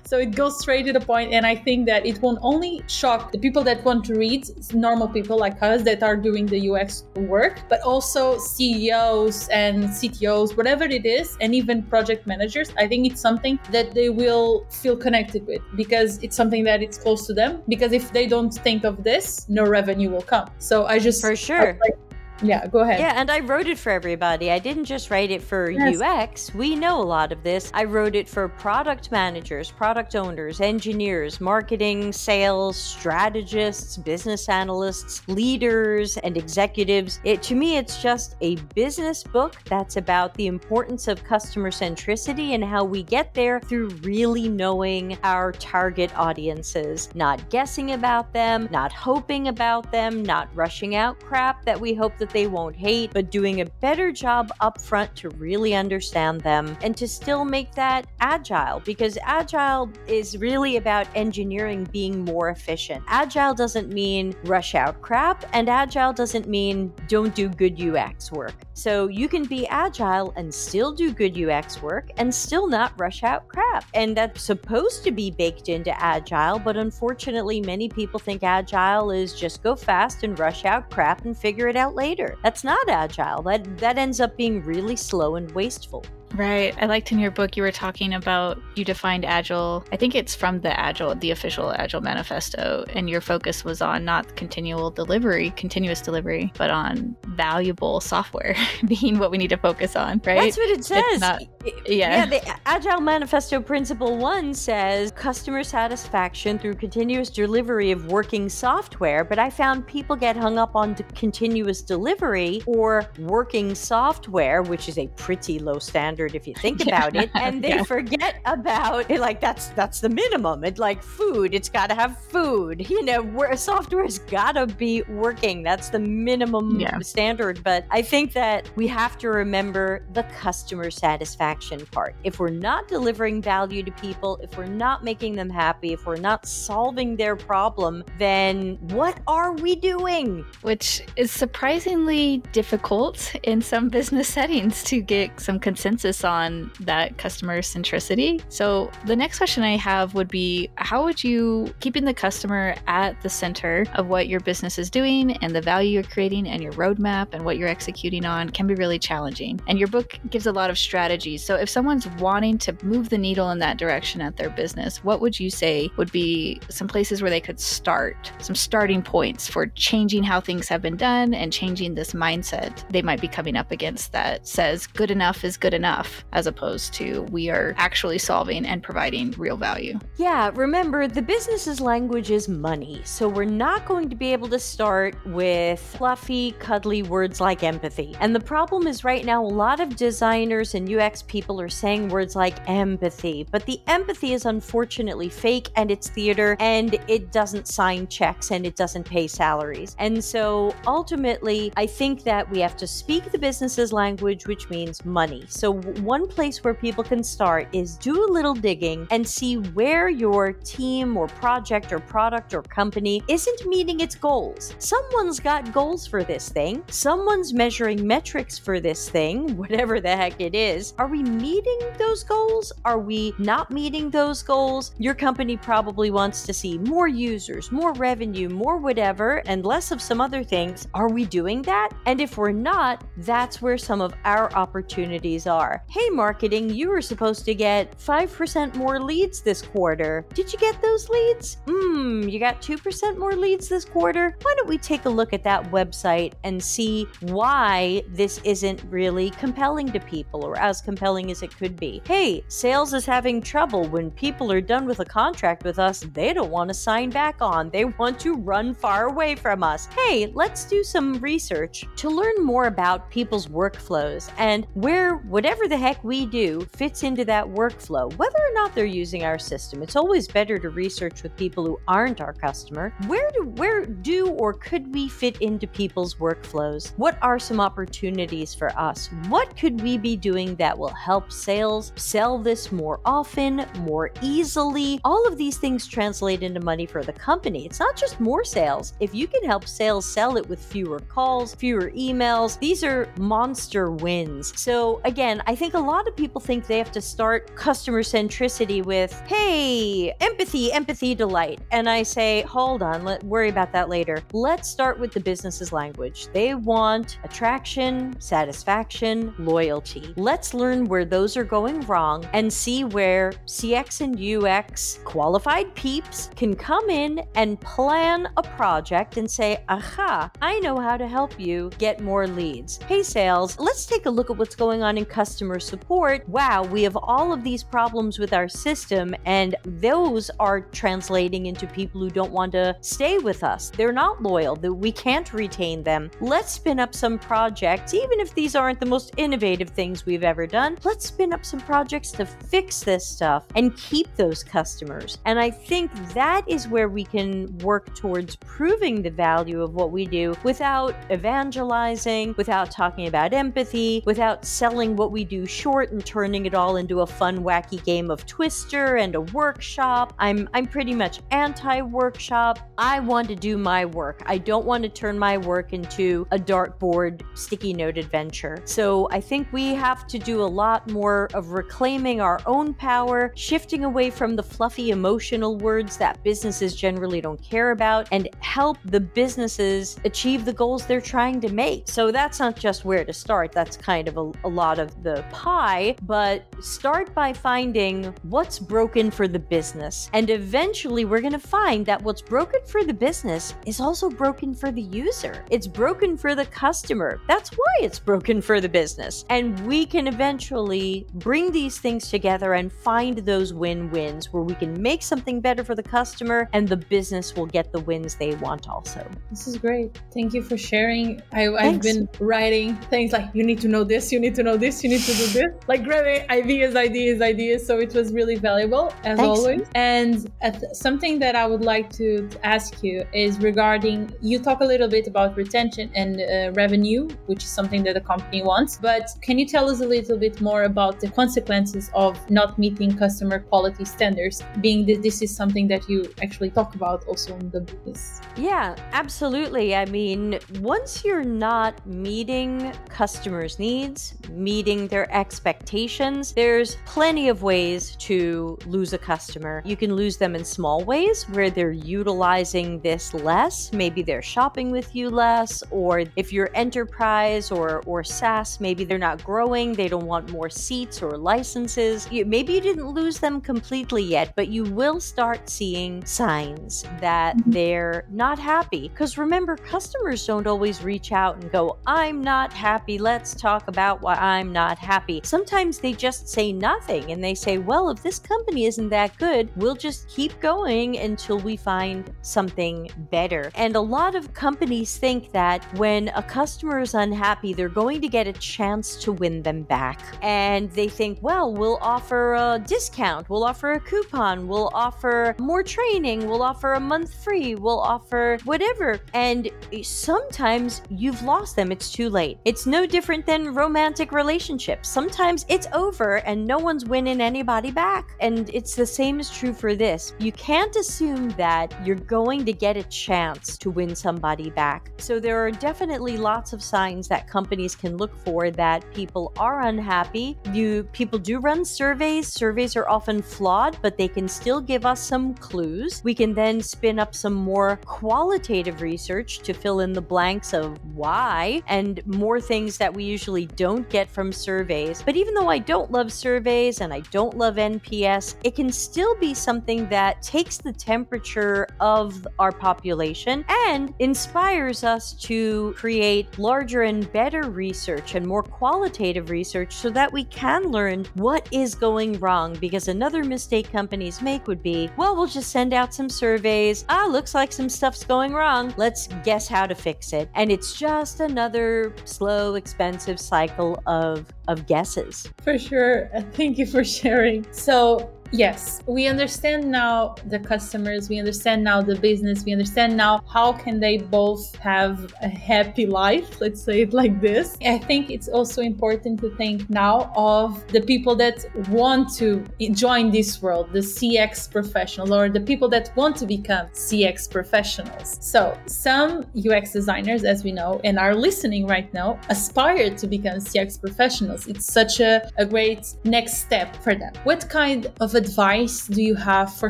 [0.04, 3.32] So it goes straight to the point, and I think that it won't only shock
[3.32, 7.06] the people that want to read, normal people like us that are doing the UX
[7.16, 12.72] work, but also CEOs and CTOs, whatever it is, and even project managers.
[12.78, 16.98] I think it's something that they will feel connected with because it's something that it's
[16.98, 17.64] close to them.
[17.68, 20.50] Because if they don't think of this, no revenue will come.
[20.60, 21.78] So I just for sure.
[21.82, 21.98] like,
[22.42, 23.00] yeah, go ahead.
[23.00, 24.52] Yeah, and I wrote it for everybody.
[24.52, 26.02] I didn't just write it for yes.
[26.02, 26.54] UX.
[26.54, 27.72] We know a lot of this.
[27.74, 36.18] I wrote it for product managers, product owners, engineers, marketing, sales, strategists, business analysts, leaders,
[36.18, 37.20] and executives.
[37.24, 42.50] It to me it's just a business book that's about the importance of customer centricity
[42.50, 48.68] and how we get there through really knowing our target audiences, not guessing about them,
[48.72, 52.76] not hoping about them, not rushing out crap that we hope that that they won't
[52.76, 57.46] hate, but doing a better job up front to really understand them and to still
[57.46, 63.04] make that agile because agile is really about engineering being more efficient.
[63.08, 68.56] Agile doesn't mean rush out crap, and agile doesn't mean don't do good UX work.
[68.74, 73.24] So you can be agile and still do good UX work and still not rush
[73.24, 73.86] out crap.
[73.94, 79.34] And that's supposed to be baked into agile, but unfortunately, many people think agile is
[79.40, 82.38] just go fast and rush out crap and figure it out later later.
[82.44, 83.42] That's not agile.
[83.44, 86.04] That that ends up being really slow and wasteful.
[86.36, 86.76] Right.
[86.82, 89.86] I liked in your book you were talking about you defined agile.
[89.92, 94.04] I think it's from the agile, the official agile manifesto, and your focus was on
[94.04, 99.96] not continual delivery, continuous delivery, but on valuable software being what we need to focus
[99.96, 100.42] on, right?
[100.42, 101.22] That's what it says.
[101.22, 101.42] Not,
[101.86, 102.26] yeah.
[102.26, 109.24] Yeah, the agile manifesto principle 1 says customer satisfaction through continuous delivery of working software,
[109.24, 114.98] but I found people get hung up on continuous delivery or working software, which is
[114.98, 117.84] a pretty low standard standard if you think about it and they yeah.
[117.84, 122.18] forget about it like that's that's the minimum it's like food it's got to have
[122.18, 126.98] food you know where software's got to be working that's the minimum yeah.
[127.00, 132.50] standard but i think that we have to remember the customer satisfaction part if we're
[132.50, 137.16] not delivering value to people if we're not making them happy if we're not solving
[137.16, 144.84] their problem then what are we doing which is surprisingly difficult in some business settings
[144.84, 148.42] to get some consensus focus on that customer centricity.
[148.50, 153.22] So, the next question I have would be how would you, keeping the customer at
[153.22, 156.74] the center of what your business is doing and the value you're creating and your
[156.74, 159.60] roadmap and what you're executing on can be really challenging.
[159.68, 161.44] And your book gives a lot of strategies.
[161.46, 165.22] So, if someone's wanting to move the needle in that direction at their business, what
[165.22, 169.68] would you say would be some places where they could start, some starting points for
[169.68, 173.72] changing how things have been done and changing this mindset they might be coming up
[173.72, 175.95] against that says good enough is good enough?
[175.96, 179.98] Stuff as opposed to we are actually solving and providing real value.
[180.18, 183.02] Yeah, remember the business's language is money.
[183.06, 188.16] So we're not going to be able to start with fluffy, cuddly words like empathy.
[188.20, 192.10] And the problem is right now, a lot of designers and UX people are saying
[192.10, 197.68] words like empathy, but the empathy is unfortunately fake and it's theater and it doesn't
[197.68, 199.96] sign checks and it doesn't pay salaries.
[200.00, 205.06] And so ultimately, I think that we have to speak the business's language, which means
[205.06, 205.46] money.
[205.48, 210.10] So one place where people can start is do a little digging and see where
[210.10, 214.76] your team or project or product or company isn't meeting its goals.
[214.80, 220.40] Someone's got goals for this thing, someone's measuring metrics for this thing, whatever the heck
[220.42, 220.94] it is.
[220.98, 222.72] Are we meeting those goals?
[222.84, 224.94] Are we not meeting those goals?
[224.98, 230.02] Your company probably wants to see more users, more revenue, more whatever, and less of
[230.02, 230.88] some other things.
[230.94, 231.90] Are we doing that?
[232.06, 235.75] And if we're not, that's where some of our opportunities are.
[235.90, 240.26] Hey, marketing, you were supposed to get 5% more leads this quarter.
[240.34, 241.58] Did you get those leads?
[241.68, 244.36] Hmm, you got 2% more leads this quarter?
[244.42, 249.30] Why don't we take a look at that website and see why this isn't really
[249.32, 252.02] compelling to people or as compelling as it could be?
[252.06, 256.34] Hey, sales is having trouble when people are done with a contract with us, they
[256.34, 257.70] don't want to sign back on.
[257.70, 259.88] They want to run far away from us.
[259.88, 265.76] Hey, let's do some research to learn more about people's workflows and where whatever the
[265.76, 269.84] the heck we do fits into that workflow, whether or not they're using our system.
[269.84, 272.94] It's always better to research with people who aren't our customer.
[273.08, 276.94] Where do where do or could we fit into people's workflows?
[276.96, 279.10] What are some opportunities for us?
[279.28, 285.02] What could we be doing that will help sales sell this more often, more easily?
[285.04, 287.66] All of these things translate into money for the company.
[287.66, 288.94] It's not just more sales.
[289.02, 293.92] If you can help sales sell it with fewer calls, fewer emails, these are monster
[293.92, 294.58] wins.
[294.58, 298.02] So again, I I think a lot of people think they have to start customer
[298.02, 301.62] centricity with, hey, empathy, empathy, delight.
[301.72, 304.22] And I say, hold on, let worry about that later.
[304.34, 306.28] Let's start with the business's language.
[306.34, 310.14] They want attraction, satisfaction, loyalty.
[310.18, 316.32] Let's learn where those are going wrong and see where CX and UX qualified peeps
[316.36, 321.40] can come in and plan a project and say, aha, I know how to help
[321.40, 322.76] you get more leads.
[322.90, 326.28] Hey, sales, let's take a look at what's going on in customer support.
[326.28, 331.68] Wow, we have all of these problems with our system, and those are translating into
[331.68, 333.70] people who don't want to stay with us.
[333.70, 336.10] They're not loyal, that we can't retain them.
[336.22, 340.48] Let's spin up some projects, even if these aren't the most innovative things we've ever
[340.48, 340.78] done.
[340.84, 345.18] Let's spin up some projects to fix this stuff and keep those customers.
[345.26, 349.92] And I think that is where we can work towards proving the value of what
[349.92, 356.06] we do without evangelizing, without talking about empathy, without selling what we do short and
[356.06, 360.14] turning it all into a fun, wacky game of Twister and a workshop.
[360.20, 362.60] I'm I'm pretty much anti-workshop.
[362.78, 364.22] I want to do my work.
[364.28, 368.62] I don't want to turn my work into a dartboard sticky note adventure.
[368.66, 373.32] So I think we have to do a lot more of reclaiming our own power,
[373.36, 378.78] shifting away from the fluffy emotional words that businesses generally don't care about, and help
[378.86, 381.88] the businesses achieve the goals they're trying to make.
[381.88, 385.25] So that's not just where to start, that's kind of a, a lot of the
[385.32, 390.10] pie, but start by finding what's broken for the business.
[390.14, 394.54] And eventually, we're going to find that what's broken for the business is also broken
[394.54, 395.46] for the user.
[395.52, 397.20] It's broken for the customer.
[397.28, 399.26] That's why it's broken for the business.
[399.30, 404.56] And we can eventually bring these things together and find those win wins where we
[404.56, 408.36] can make something better for the customer and the business will get the wins they
[408.36, 409.06] want also.
[409.30, 410.00] This is great.
[410.14, 411.22] Thank you for sharing.
[411.32, 414.58] I, have been writing things like, you need to know this, you need to know
[414.58, 417.66] this, you need to do this, like grabbing ideas, ideas, ideas.
[417.66, 419.22] So it was really valuable as Thanks.
[419.22, 419.68] always.
[419.76, 420.32] And
[420.74, 424.88] something that I would like to, to, ask you is regarding you talk a little
[424.88, 428.78] bit about retention and uh, revenue, which is something that the company wants.
[428.78, 432.96] But can you tell us a little bit more about the consequences of not meeting
[432.96, 437.50] customer quality standards, being that this is something that you actually talk about also in
[437.50, 438.22] the business?
[438.38, 439.76] Yeah, absolutely.
[439.76, 447.98] I mean, once you're not meeting customers' needs, meeting their expectations, there's plenty of ways
[447.98, 449.62] to lose a customer.
[449.66, 453.74] You can lose them in small ways where they're utilizing this less.
[453.74, 458.98] Maybe they're shopping with you less, or if you're enterprise or, or SaaS, maybe they're
[458.98, 462.08] not growing, they don't want more seats or licenses.
[462.10, 467.36] You, maybe you didn't lose them completely yet, but you will start seeing signs that
[467.36, 467.52] mm-hmm.
[467.52, 468.88] they're not happy.
[468.88, 472.98] Because remember, customers don't always reach out and go, I'm not happy.
[472.98, 475.20] Let's talk about why I'm not happy.
[475.24, 479.50] Sometimes they just say nothing and they say, Well, if this company isn't that good,
[479.58, 483.52] we'll just keep going until we find something better.
[483.56, 488.08] And a lot of companies think that when a customer is unhappy, they're going to
[488.08, 490.00] get a chance to win them back.
[490.22, 495.64] And they think, Well, we'll offer a discount, we'll offer a coupon, we'll offer more
[495.64, 499.00] training, we'll offer a month free, we'll offer whatever.
[499.14, 499.50] And
[499.82, 501.72] sometimes you've lost them.
[501.72, 502.38] It's too late.
[502.46, 504.75] It's no different than romantic relationships.
[504.82, 508.16] Sometimes it's over and no one's winning anybody back.
[508.20, 510.14] And it's the same is true for this.
[510.20, 514.92] You can't assume that you're going to get a chance to win somebody back.
[514.98, 519.62] So there are definitely lots of signs that companies can look for that people are
[519.62, 520.38] unhappy.
[520.52, 522.28] You people do run surveys.
[522.28, 526.02] Surveys are often flawed, but they can still give us some clues.
[526.04, 530.78] We can then spin up some more qualitative research to fill in the blanks of
[530.96, 534.65] why and more things that we usually don't get from surveys.
[534.66, 539.16] But even though I don't love surveys and I don't love NPS, it can still
[539.16, 546.84] be something that takes the temperature of our population and inspires us to create larger
[546.84, 552.20] and better research and more qualitative research so that we can learn what is going
[552.20, 552.56] wrong.
[552.56, 556.86] Because another mistake companies make would be, well, we'll just send out some surveys.
[556.90, 558.74] Ah, looks like some stuff's going wrong.
[558.78, 560.30] Let's guess how to fix it.
[560.36, 565.30] And it's just another slow, expensive cycle of of guesses.
[565.44, 566.10] For sure.
[566.34, 567.46] Thank you for sharing.
[567.52, 573.24] So Yes, we understand now the customers, we understand now the business, we understand now
[573.32, 577.58] how can they both have a happy life, let's say it like this.
[577.66, 583.12] I think it's also important to think now of the people that want to join
[583.12, 588.18] this world, the CX professionals or the people that want to become CX professionals.
[588.22, 593.38] So, some UX designers as we know and are listening right now aspire to become
[593.38, 594.48] CX professionals.
[594.48, 597.14] It's such a, a great next step for them.
[597.24, 599.70] What kind of advice do you have for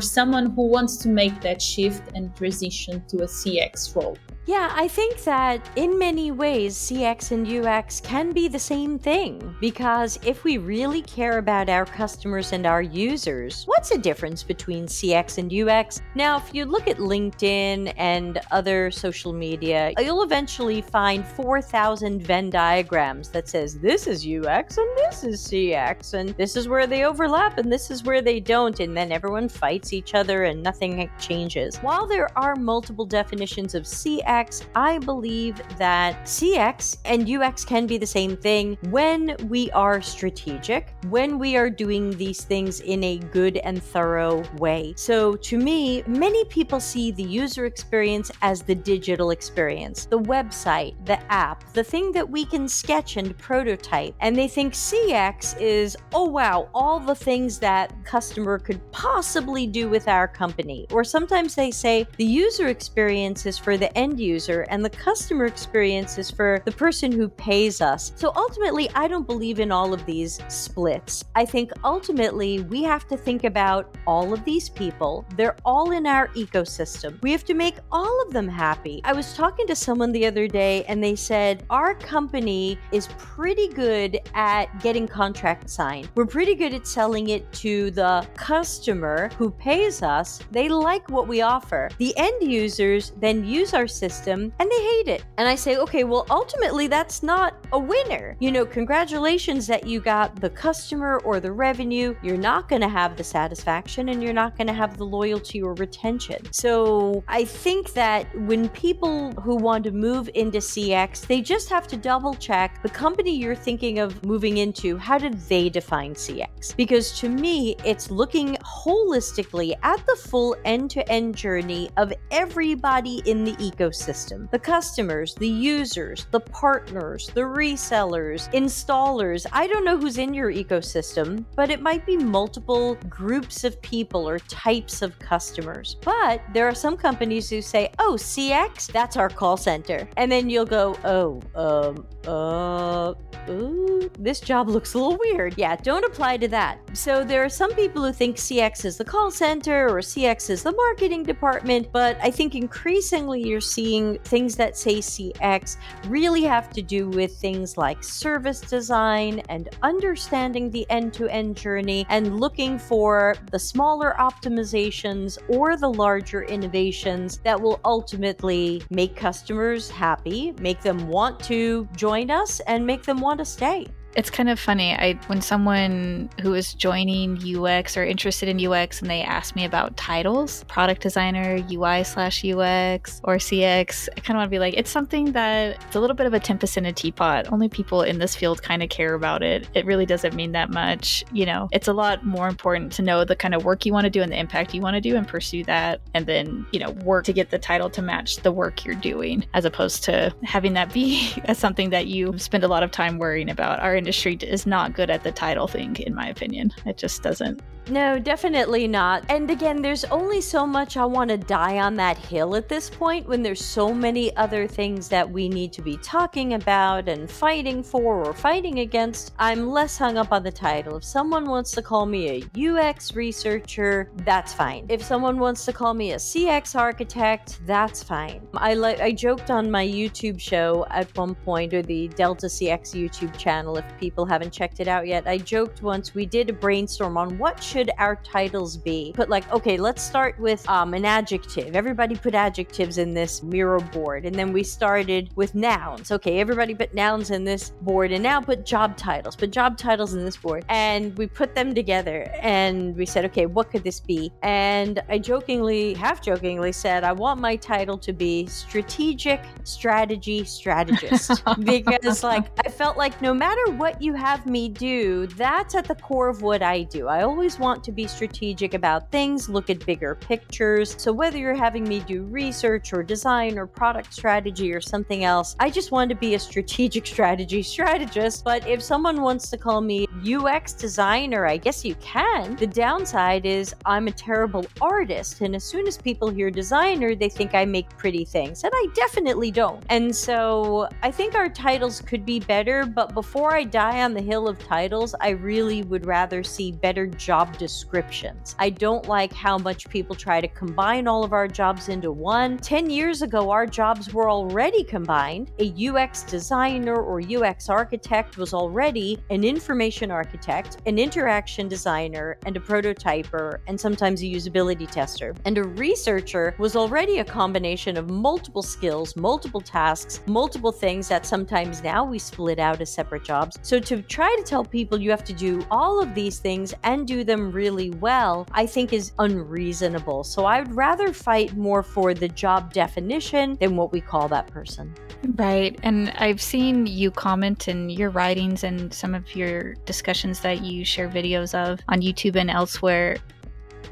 [0.00, 4.16] someone who wants to make that shift and transition to a CX role?
[4.46, 9.56] Yeah, I think that in many ways, CX and UX can be the same thing.
[9.60, 14.86] Because if we really care about our customers and our users, what's the difference between
[14.86, 16.00] CX and UX?
[16.14, 22.48] Now, if you look at LinkedIn and other social media, you'll eventually find 4,000 Venn
[22.48, 27.04] diagrams that says this is UX and this is CX, and this is where they
[27.04, 31.10] overlap and this is where they don't, and then everyone fights each other and nothing
[31.18, 31.78] changes.
[31.78, 37.86] While there are multiple definitions of CX, UX, I believe that CX and UX can
[37.86, 43.02] be the same thing when we are strategic, when we are doing these things in
[43.04, 44.94] a good and thorough way.
[44.96, 50.94] So, to me, many people see the user experience as the digital experience, the website,
[51.06, 54.14] the app, the thing that we can sketch and prototype.
[54.20, 59.88] And they think CX is, oh wow, all the things that customer could possibly do
[59.88, 60.86] with our company.
[60.90, 65.46] Or sometimes they say the user experience is for the end user and the customer
[65.46, 68.12] experience is for the person who pays us.
[68.16, 71.24] So ultimately, I don't believe in all of these splits.
[71.34, 75.24] I think ultimately we have to think about all of these people.
[75.36, 77.20] They're all in our ecosystem.
[77.22, 79.00] We have to make all of them happy.
[79.04, 83.68] I was talking to someone the other day and they said, Our company is pretty
[83.68, 86.08] good at getting contracts signed.
[86.14, 90.40] We're pretty good at selling it to the customer who pays us.
[90.50, 91.88] They like what we offer.
[91.98, 95.24] The end users then use our system system and they hate it.
[95.36, 98.36] And I say, okay, well, ultimately, that's not a winner.
[98.40, 102.14] You know, congratulations that you got the customer or the revenue.
[102.22, 105.62] You're not going to have the satisfaction and you're not going to have the loyalty
[105.62, 106.52] or retention.
[106.52, 111.86] So I think that when people who want to move into CX, they just have
[111.88, 114.96] to double check the company you're thinking of moving into.
[114.96, 116.76] How did they define CX?
[116.76, 123.22] Because to me, it's looking holistically at the full end to end journey of everybody
[123.26, 129.46] in the ecosystem ecosystem the customers, the users, the partners, the resellers, installers.
[129.52, 134.28] I don't know who's in your ecosystem, but it might be multiple groups of people
[134.28, 135.96] or types of customers.
[136.02, 140.08] But there are some companies who say, oh, CX, that's our call center.
[140.16, 143.14] And then you'll go, oh, um, uh,
[143.50, 145.54] ooh, this job looks a little weird.
[145.56, 146.78] Yeah, don't apply to that.
[146.92, 150.62] So there are some people who think CX is the call center or CX is
[150.62, 155.76] the marketing department, but I think increasingly you're seeing things that say CX
[156.08, 161.56] really have to do with things like service design and understanding the end to end
[161.56, 169.14] journey and looking for the smaller optimizations or the larger innovations that will ultimately make
[169.14, 173.86] customers happy, make them want to join join us and make them want to stay
[174.16, 174.94] it's kind of funny.
[174.94, 179.66] I when someone who is joining UX or interested in UX and they ask me
[179.66, 184.58] about titles, product designer, UI slash UX, or CX, I kind of want to be
[184.58, 187.52] like, it's something that it's a little bit of a tempest in a teapot.
[187.52, 189.68] Only people in this field kind of care about it.
[189.74, 191.22] It really doesn't mean that much.
[191.32, 194.04] You know, it's a lot more important to know the kind of work you want
[194.04, 196.80] to do and the impact you want to do and pursue that, and then you
[196.80, 200.34] know work to get the title to match the work you're doing, as opposed to
[200.42, 203.78] having that be something that you spend a lot of time worrying about.
[204.06, 206.70] Industry is not good at the title thing, in my opinion.
[206.84, 209.24] It just doesn't no, definitely not.
[209.28, 212.90] And again, there's only so much I want to die on that hill at this
[212.90, 217.30] point when there's so many other things that we need to be talking about and
[217.30, 219.34] fighting for or fighting against.
[219.38, 220.96] I'm less hung up on the title.
[220.96, 224.86] If someone wants to call me a UX researcher, that's fine.
[224.88, 228.46] If someone wants to call me a CX architect, that's fine.
[228.54, 232.94] I like I joked on my YouTube show at one point or the Delta CX
[233.00, 235.26] YouTube channel if people haven't checked it out yet.
[235.26, 239.12] I joked once we did a brainstorm on what should our titles be?
[239.14, 241.76] Put like, okay, let's start with um, an adjective.
[241.76, 244.24] Everybody put adjectives in this Miro board.
[244.26, 246.10] And then we started with nouns.
[246.10, 249.36] Okay, everybody put nouns in this board and now put job titles.
[249.36, 250.64] Put job titles in this board.
[250.68, 254.32] And we put them together and we said, okay, what could this be?
[254.42, 261.42] And I jokingly, half jokingly said, I want my title to be strategic strategy strategist
[261.64, 265.86] because like I felt like no matter what what you have me do, that's at
[265.86, 267.06] the core of what I do.
[267.06, 270.96] I always want to be strategic about things, look at bigger pictures.
[270.98, 275.54] So whether you're having me do research or design or product strategy or something else,
[275.60, 278.42] I just want to be a strategic strategy strategist.
[278.42, 282.56] But if someone wants to call me UX designer, I guess you can.
[282.56, 285.42] The downside is I'm a terrible artist.
[285.42, 288.64] And as soon as people hear designer, they think I make pretty things.
[288.64, 289.84] And I definitely don't.
[289.90, 292.84] And so I think our titles could be better.
[292.84, 297.06] But before I die on the hill of titles, I really would rather see better
[297.06, 298.56] job descriptions.
[298.58, 302.58] I don't like how much people try to combine all of our jobs into one.
[302.58, 305.50] 10 years ago, our jobs were already combined.
[305.58, 312.56] A UX designer or UX architect was already an information architect, an interaction designer, and
[312.56, 315.34] a prototyper, and sometimes a usability tester.
[315.44, 321.26] And a researcher was already a combination of multiple skills, multiple tasks, multiple things that
[321.26, 323.55] sometimes now we split out as separate jobs.
[323.62, 327.06] So to try to tell people you have to do all of these things and
[327.06, 330.24] do them really well, I think is unreasonable.
[330.24, 334.46] So I would rather fight more for the job definition than what we call that
[334.48, 334.94] person.
[335.34, 335.78] Right.
[335.82, 340.84] And I've seen you comment in your writings and some of your discussions that you
[340.84, 343.16] share videos of on YouTube and elsewhere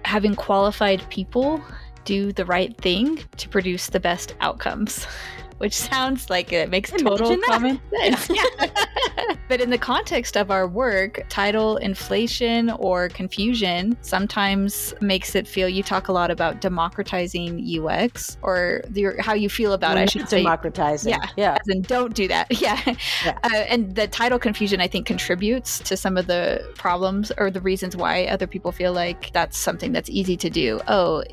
[0.04, 1.62] having qualified people
[2.04, 5.06] do the right thing to produce the best outcomes.
[5.59, 8.30] which sounds like it makes total common sense.
[8.30, 8.44] Yeah.
[9.48, 15.68] but in the context of our work, title inflation or confusion sometimes makes it feel
[15.68, 20.05] you talk a lot about democratizing UX or the, how you feel about We're it.
[20.05, 21.11] I should say democratizing.
[21.12, 21.28] Yeah.
[21.36, 21.59] Yeah.
[21.66, 22.46] And don't do that.
[22.64, 22.80] Yeah.
[23.26, 23.38] yeah.
[23.42, 27.61] Uh, and the title confusion, I think, contributes to some of the problems or the
[27.61, 30.80] reasons why other people feel like that's something that's easy to do.
[30.88, 31.24] Oh,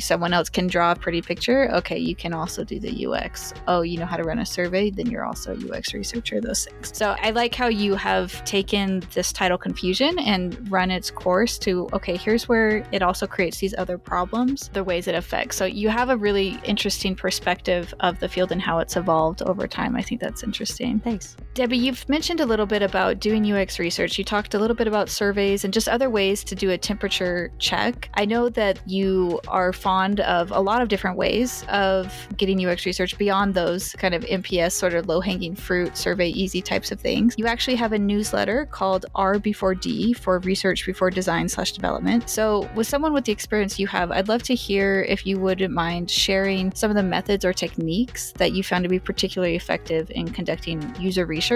[0.00, 1.70] someone else can draw a pretty picture.
[1.74, 4.90] Okay, you can also do the UX oh, you know how to run a survey,
[4.90, 6.90] then you're also a UX researcher, those things.
[6.92, 11.88] So I like how you have taken this title confusion and run its course to,
[11.92, 15.56] okay, here's where it also creates these other problems, the ways it affects.
[15.56, 19.68] So you have a really interesting perspective of the field and how it's evolved over
[19.68, 19.94] time.
[19.94, 20.98] I think that's interesting.
[20.98, 21.36] Thanks.
[21.60, 24.16] Debbie, you've mentioned a little bit about doing UX research.
[24.16, 27.52] You talked a little bit about surveys and just other ways to do a temperature
[27.58, 28.08] check.
[28.14, 32.86] I know that you are fond of a lot of different ways of getting UX
[32.86, 36.98] research beyond those kind of NPS sort of low hanging fruit, survey easy types of
[36.98, 37.34] things.
[37.36, 42.30] You actually have a newsletter called R before D for research before design slash development.
[42.30, 45.74] So, with someone with the experience you have, I'd love to hear if you wouldn't
[45.74, 50.10] mind sharing some of the methods or techniques that you found to be particularly effective
[50.12, 51.49] in conducting user research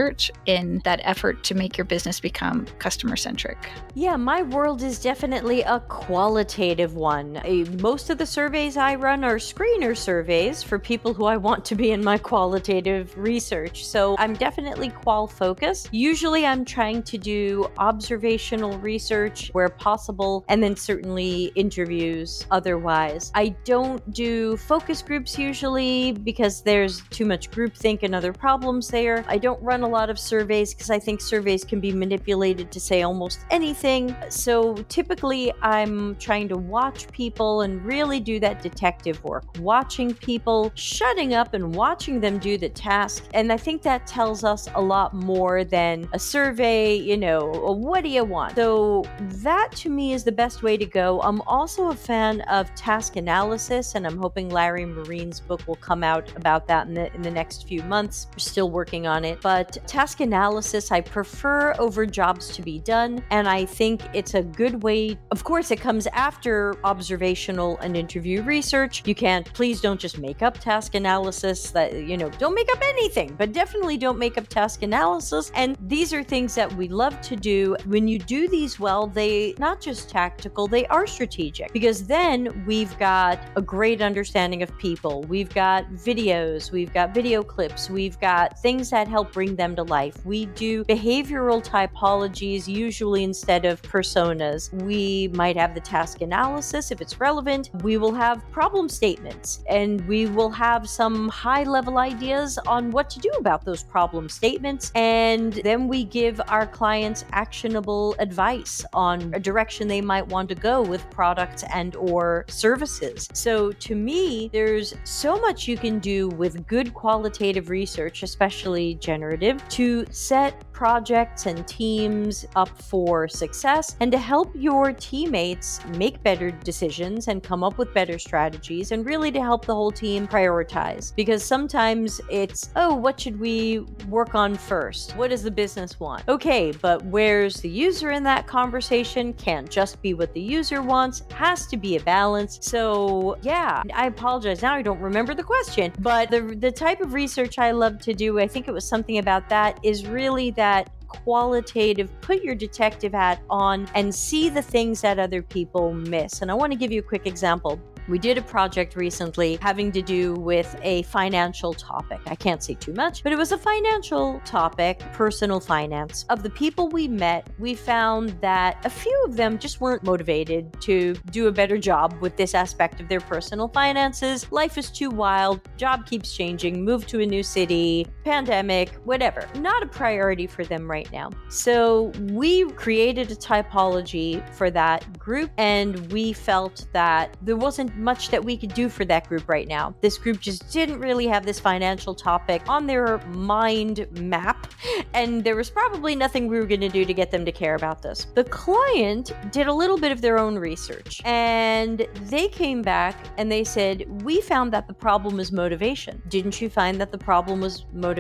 [0.47, 3.59] in that effort to make your business become customer centric.
[3.95, 7.36] Yeah, my world is definitely a qualitative one.
[7.36, 11.64] Uh, most of the surveys I run are screener surveys for people who I want
[11.66, 13.84] to be in my qualitative research.
[13.86, 15.88] So I'm definitely qual focused.
[15.92, 23.32] Usually I'm trying to do observational research where possible, and then certainly interviews otherwise.
[23.34, 29.24] I don't do focus groups usually because there's too much groupthink and other problems there.
[29.28, 32.81] I don't run a lot of surveys because I think surveys can be manipulated to
[32.81, 34.14] say almost anything.
[34.29, 40.72] So typically I'm trying to watch people and really do that detective work, watching people,
[40.75, 43.25] shutting up and watching them do the task.
[43.35, 48.03] And I think that tells us a lot more than a survey, you know, what
[48.03, 48.57] do you want?
[48.57, 51.20] So that to me is the best way to go.
[51.22, 56.05] I'm also a fan of task analysis, and I'm hoping Larry Marine's book will come
[56.05, 58.27] out about that in the, in the next few months.
[58.33, 59.41] We're still working on it.
[59.41, 63.23] But task analysis, I prefer over jobs to be done.
[63.31, 65.19] And I think it's a good way.
[65.31, 69.03] Of course, it comes after observational and interview research.
[69.07, 72.83] You can't, please don't just make up task analysis that, you know, don't make up
[72.83, 75.51] anything, but definitely don't make up task analysis.
[75.55, 77.77] And these are things that we love to do.
[77.87, 82.97] When you do these well, they not just tactical, they are strategic because then we've
[82.99, 85.23] got a great understanding of people.
[85.23, 89.83] We've got videos, we've got video clips, we've got things that help bring them to
[89.83, 90.25] life.
[90.25, 94.73] We do behavioral typologies usually instead of personas.
[94.83, 97.71] We might have the task analysis if it's relevant.
[97.83, 103.11] We will have problem statements and we will have some high level ideas on what
[103.11, 104.93] to do about those problem statements.
[104.95, 110.55] And then we give our clients actionable advice on a direction they might want to
[110.55, 113.29] go with products and or services.
[113.33, 119.43] So to me, there's so much you can do with good qualitative research, especially generative,
[119.68, 126.51] to set projects and teams up for success and to help your teammates make better
[126.51, 131.14] decisions and come up with better strategies and really to help the whole team prioritize.
[131.14, 135.16] Because sometimes it's, oh, what should we work on first?
[135.16, 136.25] What does the business want?
[136.29, 139.33] Okay, but where's the user in that conversation?
[139.35, 142.59] Can't just be what the user wants, has to be a balance.
[142.61, 144.61] So, yeah, I apologize.
[144.62, 148.12] Now I don't remember the question, but the, the type of research I love to
[148.12, 150.64] do, I think it was something about that, is really that
[151.09, 156.43] qualitative, put your detective hat on and see the things that other people miss.
[156.43, 157.81] And I want to give you a quick example.
[158.07, 162.21] We did a project recently having to do with a financial topic.
[162.27, 166.27] I can't say too much, but it was a financial topic, personal finance.
[166.29, 170.79] Of the people we met, we found that a few of them just weren't motivated
[170.83, 174.53] to do a better job with this aspect of their personal finances.
[174.53, 179.47] Life is too wild, job keeps changing, move to a new city, pandemic, whatever.
[179.57, 181.31] Not a priority for them right now.
[181.49, 188.31] So we created a typology for that group, and we felt that there wasn't much
[188.31, 189.95] that we could do for that group right now.
[190.01, 194.72] This group just didn't really have this financial topic on their mind map,
[195.12, 197.75] and there was probably nothing we were going to do to get them to care
[197.75, 198.27] about this.
[198.35, 203.53] The client did a little bit of their own research, and they came back and
[203.53, 206.22] they said, We found that the problem is motivation.
[206.29, 208.14] Didn't you find that the problem was motivation?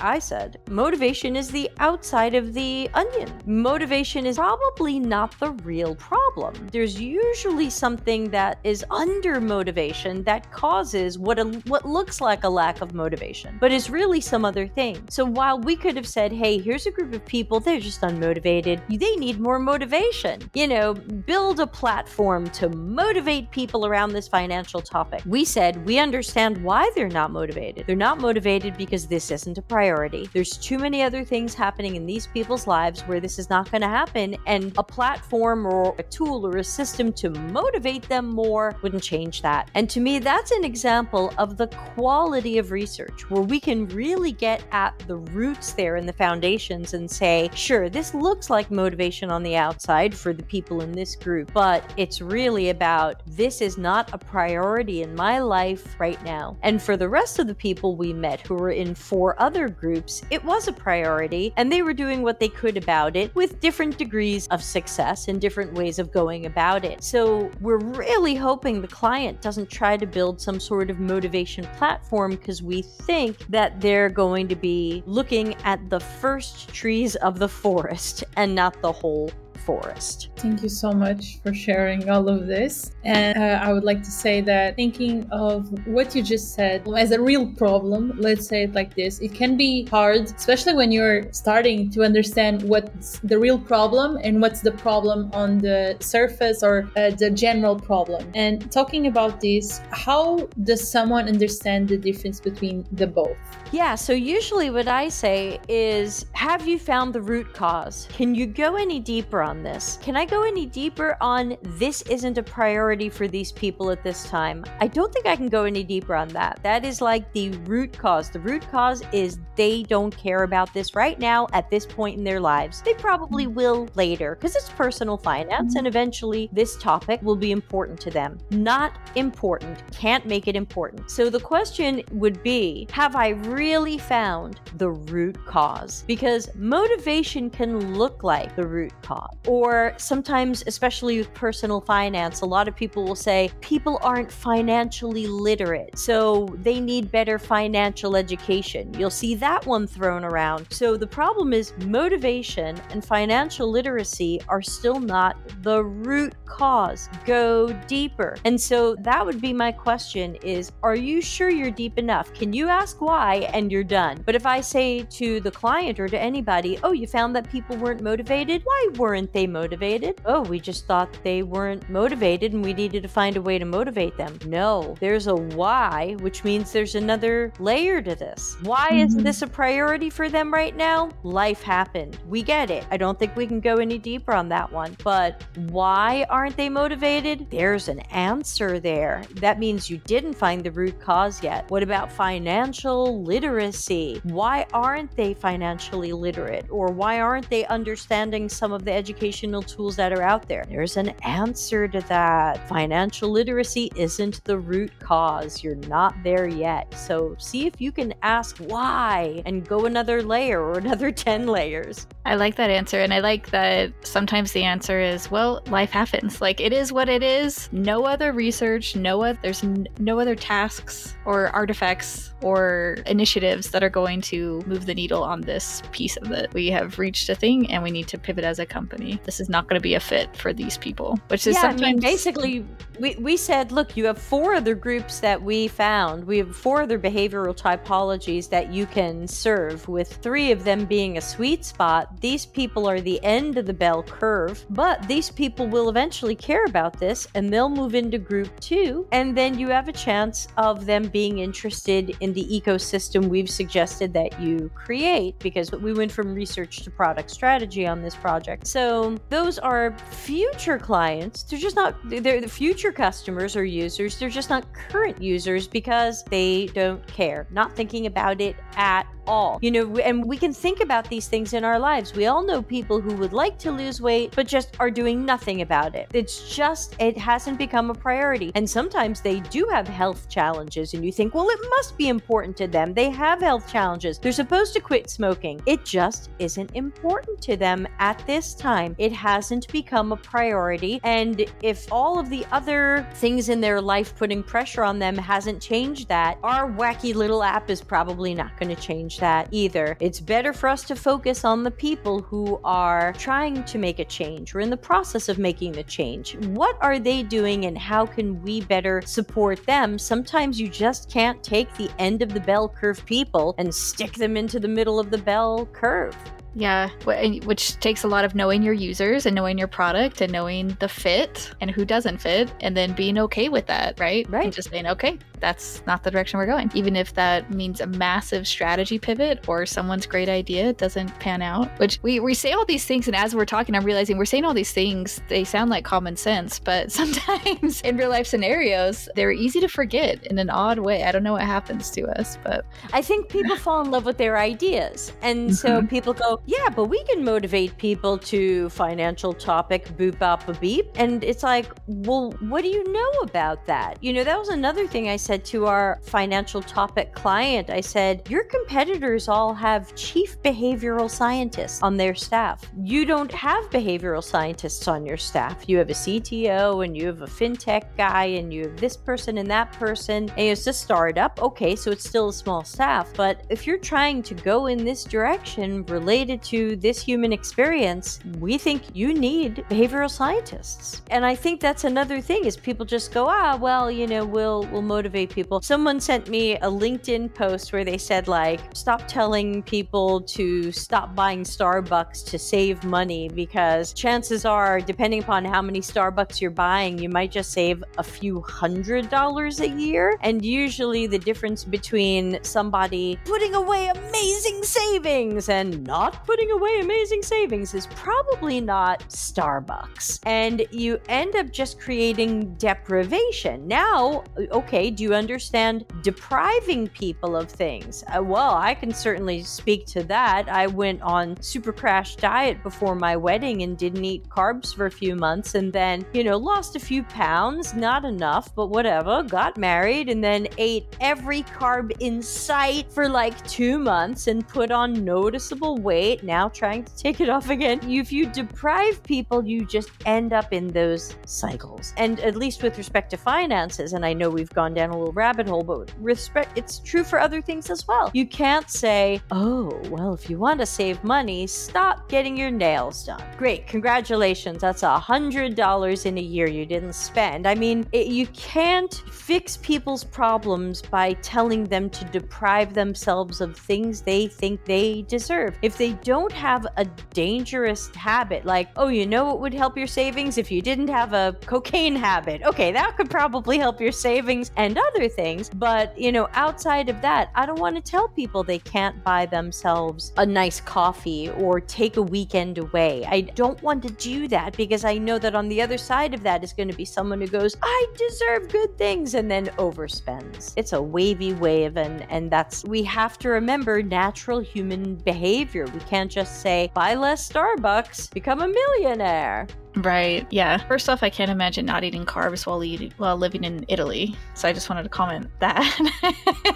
[0.00, 3.30] I said, Motivation is the outside of the onion.
[3.46, 6.54] Motivation is probably not the real problem.
[6.72, 12.48] There's usually something that is under motivation that causes what a, what looks like a
[12.48, 15.02] lack of motivation, but is really some other thing.
[15.08, 18.80] So while we could have said, "Hey, here's a group of people they're just unmotivated.
[18.88, 24.80] They need more motivation." You know, build a platform to motivate people around this financial
[24.80, 25.22] topic.
[25.26, 27.86] We said, "We understand why they're not motivated.
[27.86, 30.28] They're not motivated because this isn't a priority.
[30.32, 33.82] There's too many other things happening in these people's lives where this is not going
[33.82, 38.76] to happen, and a platform or a tool or a system to motivate them more
[38.82, 39.70] wouldn't change that.
[39.74, 44.32] And to me, that's an example of the quality of research where we can really
[44.32, 49.30] get at the roots there in the foundations and say, sure, this looks like motivation
[49.30, 53.78] on the outside for the people in this group, but it's really about this is
[53.78, 56.56] not a priority in my life right now.
[56.62, 60.22] And for the rest of the people we met who were in four other groups,
[60.30, 63.96] it was a priority and they were doing what they could about it with different
[63.98, 67.02] degrees of success and different ways of going about it.
[67.02, 72.32] So we're really hoping the client doesn't try to build some sort of motivation platform
[72.32, 77.48] because we think that they're going to be looking at the first trees of the
[77.48, 79.30] forest and not the whole
[79.64, 80.30] forest.
[80.36, 82.92] Thank you so much for sharing all of this.
[83.04, 87.10] And uh, I would like to say that thinking of what you just said as
[87.10, 91.32] a real problem, let's say it like this, it can be hard, especially when you're
[91.32, 96.90] starting to understand what's the real problem and what's the problem on the surface or
[96.96, 98.30] uh, the general problem.
[98.34, 103.36] And talking about this, how does someone understand the difference between the both?
[103.72, 108.06] Yeah, so usually what I say is have you found the root cause?
[108.12, 109.98] Can you go any deeper on on this.
[110.00, 114.24] Can I go any deeper on this isn't a priority for these people at this
[114.24, 114.64] time?
[114.80, 116.58] I don't think I can go any deeper on that.
[116.62, 118.30] That is like the root cause.
[118.30, 122.24] The root cause is they don't care about this right now at this point in
[122.24, 122.80] their lives.
[122.80, 128.00] They probably will later because it's personal finance and eventually this topic will be important
[128.00, 128.38] to them.
[128.52, 129.82] Not important.
[129.92, 131.10] Can't make it important.
[131.10, 133.28] So the question would be Have I
[133.58, 136.04] really found the root cause?
[136.06, 139.31] Because motivation can look like the root cause.
[139.46, 145.26] Or sometimes, especially with personal finance, a lot of people will say people aren't financially
[145.26, 148.92] literate, so they need better financial education.
[148.98, 150.66] You'll see that one thrown around.
[150.70, 157.08] So the problem is motivation and financial literacy are still not the root cause.
[157.24, 158.36] Go deeper.
[158.44, 162.32] And so that would be my question is are you sure you're deep enough?
[162.34, 164.22] Can you ask why and you're done?
[164.24, 167.76] But if I say to the client or to anybody, "Oh, you found that people
[167.76, 168.62] weren't motivated?
[168.64, 170.20] Why weren't they motivated?
[170.24, 173.64] Oh, we just thought they weren't motivated and we needed to find a way to
[173.64, 174.38] motivate them.
[174.46, 178.56] No, there's a why, which means there's another layer to this.
[178.62, 179.06] Why mm-hmm.
[179.06, 181.10] isn't this a priority for them right now?
[181.22, 182.18] Life happened.
[182.26, 182.86] We get it.
[182.90, 184.96] I don't think we can go any deeper on that one.
[185.04, 187.50] But why aren't they motivated?
[187.50, 189.22] There's an answer there.
[189.36, 191.70] That means you didn't find the root cause yet.
[191.70, 194.20] What about financial literacy?
[194.24, 196.66] Why aren't they financially literate?
[196.70, 199.11] Or why aren't they understanding some of the education?
[199.12, 200.64] Educational tools that are out there.
[200.68, 202.66] There's an answer to that.
[202.66, 205.62] Financial literacy isn't the root cause.
[205.62, 206.94] You're not there yet.
[206.94, 212.06] So see if you can ask why and go another layer or another 10 layers.
[212.24, 213.00] I like that answer.
[213.00, 216.40] And I like that sometimes the answer is, well, life happens.
[216.40, 217.68] Like it is what it is.
[217.72, 219.62] No other research, no other, there's
[219.98, 225.42] no other tasks or artifacts or initiatives that are going to move the needle on
[225.42, 226.52] this piece of it.
[226.54, 229.20] We have reached a thing and we need to pivot as a company.
[229.24, 231.82] This is not going to be a fit for these people, which is yeah, sometimes
[231.82, 232.64] I mean, basically
[232.98, 236.24] we, we said, look, you have four other groups that we found.
[236.24, 241.16] We have four other behavioral typologies that you can serve, with three of them being
[241.16, 242.20] a sweet spot.
[242.20, 246.64] These people are the end of the bell curve, but these people will eventually care
[246.64, 249.06] about this and they'll move into group two.
[249.12, 254.12] And then you have a chance of them being interested in the ecosystem we've suggested
[254.14, 258.66] that you create because we went from research to product strategy on this project.
[258.66, 261.42] So those are future clients.
[261.42, 264.18] They're just not, they're the future customers or users.
[264.18, 269.58] They're just not current users because they don't care, not thinking about it at all.
[269.62, 272.12] You know, and we can think about these things in our lives.
[272.12, 275.62] We all know people who would like to lose weight, but just are doing nothing
[275.62, 276.08] about it.
[276.12, 278.50] It's just, it hasn't become a priority.
[278.54, 282.56] And sometimes they do have health challenges, and you think, well, it must be important
[282.58, 282.92] to them.
[282.92, 284.18] They have health challenges.
[284.18, 285.62] They're supposed to quit smoking.
[285.66, 288.96] It just isn't important to them at this time.
[288.98, 291.00] It hasn't become a priority.
[291.04, 295.60] And if all of the other things in their life putting pressure on them hasn't
[295.60, 299.96] changed that, our wacky little app is probably not going to change change that either.
[300.00, 304.04] It's better for us to focus on the people who are trying to make a
[304.04, 306.36] change or in the process of making the change.
[306.48, 309.98] What are they doing and how can we better support them?
[309.98, 314.36] Sometimes you just can't take the end of the bell curve people and stick them
[314.36, 316.16] into the middle of the bell curve.
[316.54, 320.76] Yeah, which takes a lot of knowing your users and knowing your product and knowing
[320.80, 324.28] the fit and who doesn't fit, and then being okay with that, right?
[324.28, 324.44] Right.
[324.44, 326.70] And just saying, okay, that's not the direction we're going.
[326.72, 331.68] Even if that means a massive strategy pivot or someone's great idea doesn't pan out,
[331.78, 333.08] which we, we say all these things.
[333.08, 336.16] And as we're talking, I'm realizing we're saying all these things, they sound like common
[336.16, 341.02] sense, but sometimes in real life scenarios, they're easy to forget in an odd way.
[341.02, 344.16] I don't know what happens to us, but I think people fall in love with
[344.16, 345.12] their ideas.
[345.22, 345.54] And mm-hmm.
[345.54, 350.54] so people go, yeah, but we can motivate people to financial topic, boop, bop, a
[350.54, 350.86] beep.
[350.94, 353.98] And it's like, well, what do you know about that?
[354.00, 357.80] You know, that was another thing I said said to our financial topic client, I
[357.80, 362.70] said, Your competitors all have chief behavioral scientists on their staff.
[362.76, 365.64] You don't have behavioral scientists on your staff.
[365.66, 369.38] You have a CTO and you have a fintech guy and you have this person
[369.38, 370.28] and that person.
[370.36, 371.40] And it's a startup.
[371.40, 373.08] Okay, so it's still a small staff.
[373.14, 378.58] But if you're trying to go in this direction related to this human experience, we
[378.58, 381.00] think you need behavioral scientists.
[381.10, 384.64] And I think that's another thing is people just go, ah, well, you know, we'll
[384.70, 385.60] we'll motivate motivate people.
[385.62, 391.14] Someone sent me a LinkedIn post where they said, like, stop telling people to stop
[391.14, 396.98] buying Starbucks to save money because chances are, depending upon how many Starbucks you're buying,
[396.98, 400.16] you might just save a few hundred dollars a year.
[400.22, 407.22] And usually the difference between somebody putting away amazing savings and not putting away amazing
[407.22, 410.20] savings is probably not Starbucks.
[410.24, 413.66] And you end up just creating deprivation.
[413.66, 418.04] Now, okay, do you understand depriving people of things?
[418.14, 420.48] Uh, well, I can certainly speak to that.
[420.48, 424.90] I went on super crash diet before my wedding and didn't eat carbs for a
[424.90, 429.56] few months and then, you know, lost a few pounds, not enough, but whatever, got
[429.56, 435.04] married and then ate every carb in sight for like 2 months and put on
[435.04, 437.80] noticeable weight, now trying to take it off again.
[437.90, 441.92] If you deprive people, you just end up in those cycles.
[441.96, 445.12] And at least with respect to finances, and I know we've gone down a little
[445.12, 448.10] rabbit hole, but respect it's true for other things as well.
[448.14, 453.04] You can't say, "Oh, well, if you want to save money, stop getting your nails
[453.04, 454.60] done." Great, congratulations.
[454.60, 457.46] That's a hundred dollars in a year you didn't spend.
[457.46, 463.56] I mean, it, you can't fix people's problems by telling them to deprive themselves of
[463.56, 465.56] things they think they deserve.
[465.62, 466.84] If they don't have a
[467.14, 471.12] dangerous habit, like, oh, you know what would help your savings if you didn't have
[471.12, 472.42] a cocaine habit?
[472.42, 475.48] Okay, that could probably help your savings and other things.
[475.48, 479.26] But, you know, outside of that, I don't want to tell people they can't buy
[479.26, 483.04] themselves a nice coffee or take a weekend away.
[483.08, 486.22] I don't want to do that because I know that on the other side of
[486.22, 490.52] that is going to be someone who goes, I deserve good things, and then overspends.
[490.56, 495.66] It's a wavy wave, and, and that's, we have to remember natural human behavior.
[495.66, 499.46] We can't just say, buy less Starbucks, become a millionaire.
[499.76, 500.26] Right.
[500.30, 500.58] Yeah.
[500.66, 504.14] First off, I can't imagine not eating carbs while eating while living in Italy.
[504.34, 505.62] So I just wanted to comment that.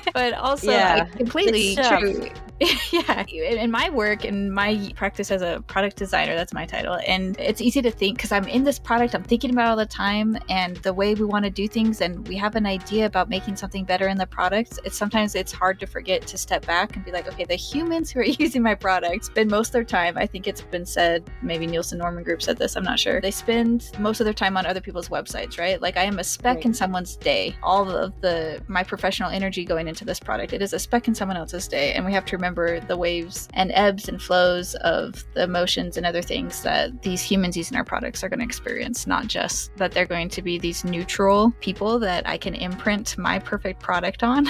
[0.15, 2.29] but also, yeah, completely true.
[2.93, 3.25] yeah.
[3.29, 6.99] In my work and my practice as a product designer, that's my title.
[7.07, 9.87] And it's easy to think because I'm in this product, I'm thinking about all the
[9.87, 13.29] time and the way we want to do things, and we have an idea about
[13.29, 14.79] making something better in the product.
[14.85, 18.11] It's sometimes it's hard to forget to step back and be like, okay, the humans
[18.11, 20.17] who are using my product spend most of their time.
[20.17, 22.77] I think it's been said, maybe Nielsen Norman Group said this.
[22.77, 23.21] I'm not sure sure.
[23.21, 25.81] They spend most of their time on other people's websites, right?
[25.81, 26.67] Like I am a speck right.
[26.67, 27.57] in someone's day.
[27.63, 31.15] All of the my professional energy going into this product, it is a speck in
[31.15, 31.93] someone else's day.
[31.93, 36.07] And we have to remember the waves and ebbs and flows of the emotions and
[36.07, 39.93] other things that these humans using our products are going to experience, not just that
[39.93, 44.49] they're going to be these neutral people that I can imprint my perfect product on.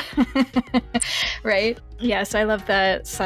[1.42, 1.78] right?
[1.98, 3.24] Yes, I love that uh,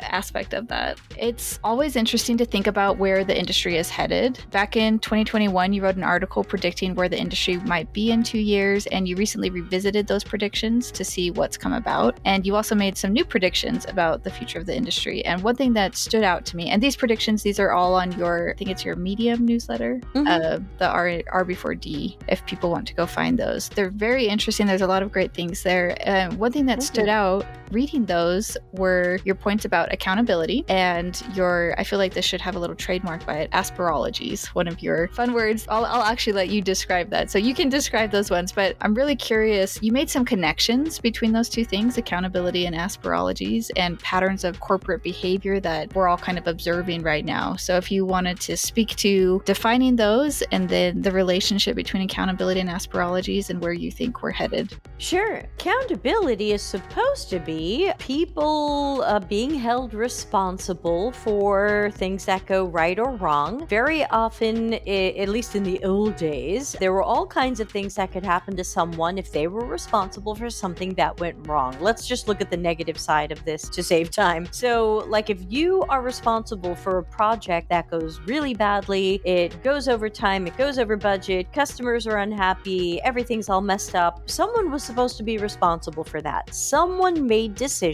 [0.00, 0.98] aspect of that.
[1.18, 4.42] It's always interesting to think about where the industry is headed.
[4.50, 8.38] Back in 2021, you wrote an article predicting where the industry might be in two
[8.38, 12.18] years, and you recently revisited those predictions to see what's come about.
[12.24, 15.24] And you also made some new predictions about the future of the industry.
[15.24, 18.12] And one thing that stood out to me, and these predictions, these are all on
[18.12, 20.26] your, I think it's your Medium newsletter, mm-hmm.
[20.26, 23.68] uh, the R- RB4D, if people want to go find those.
[23.68, 24.66] They're very interesting.
[24.66, 25.96] There's a lot of great things there.
[26.06, 31.22] And uh, one thing that stood out reading those were your points about accountability and
[31.34, 34.82] your, I feel like this should have a little trademark by it, aspirologies, one of
[34.82, 35.66] your fun words.
[35.68, 37.30] I'll, I'll actually let you describe that.
[37.30, 39.78] So you can describe those ones, but I'm really curious.
[39.82, 45.02] You made some connections between those two things, accountability and aspirologies, and patterns of corporate
[45.02, 47.56] behavior that we're all kind of observing right now.
[47.56, 52.60] So if you wanted to speak to defining those and then the relationship between accountability
[52.60, 54.74] and aspirologies and where you think we're headed.
[54.98, 55.36] Sure.
[55.58, 62.98] Accountability is supposed to be people uh, being held responsible for things that go right
[62.98, 63.66] or wrong.
[63.66, 67.94] Very often, I- at least in the old days, there were all kinds of things
[67.94, 71.76] that could happen to someone if they were responsible for something that went wrong.
[71.80, 74.48] Let's just look at the negative side of this to save time.
[74.50, 79.88] So, like if you are responsible for a project that goes really badly, it goes
[79.88, 84.82] over time, it goes over budget, customers are unhappy, everything's all messed up, someone was
[84.82, 86.54] supposed to be responsible for that.
[86.54, 87.85] Someone made decisions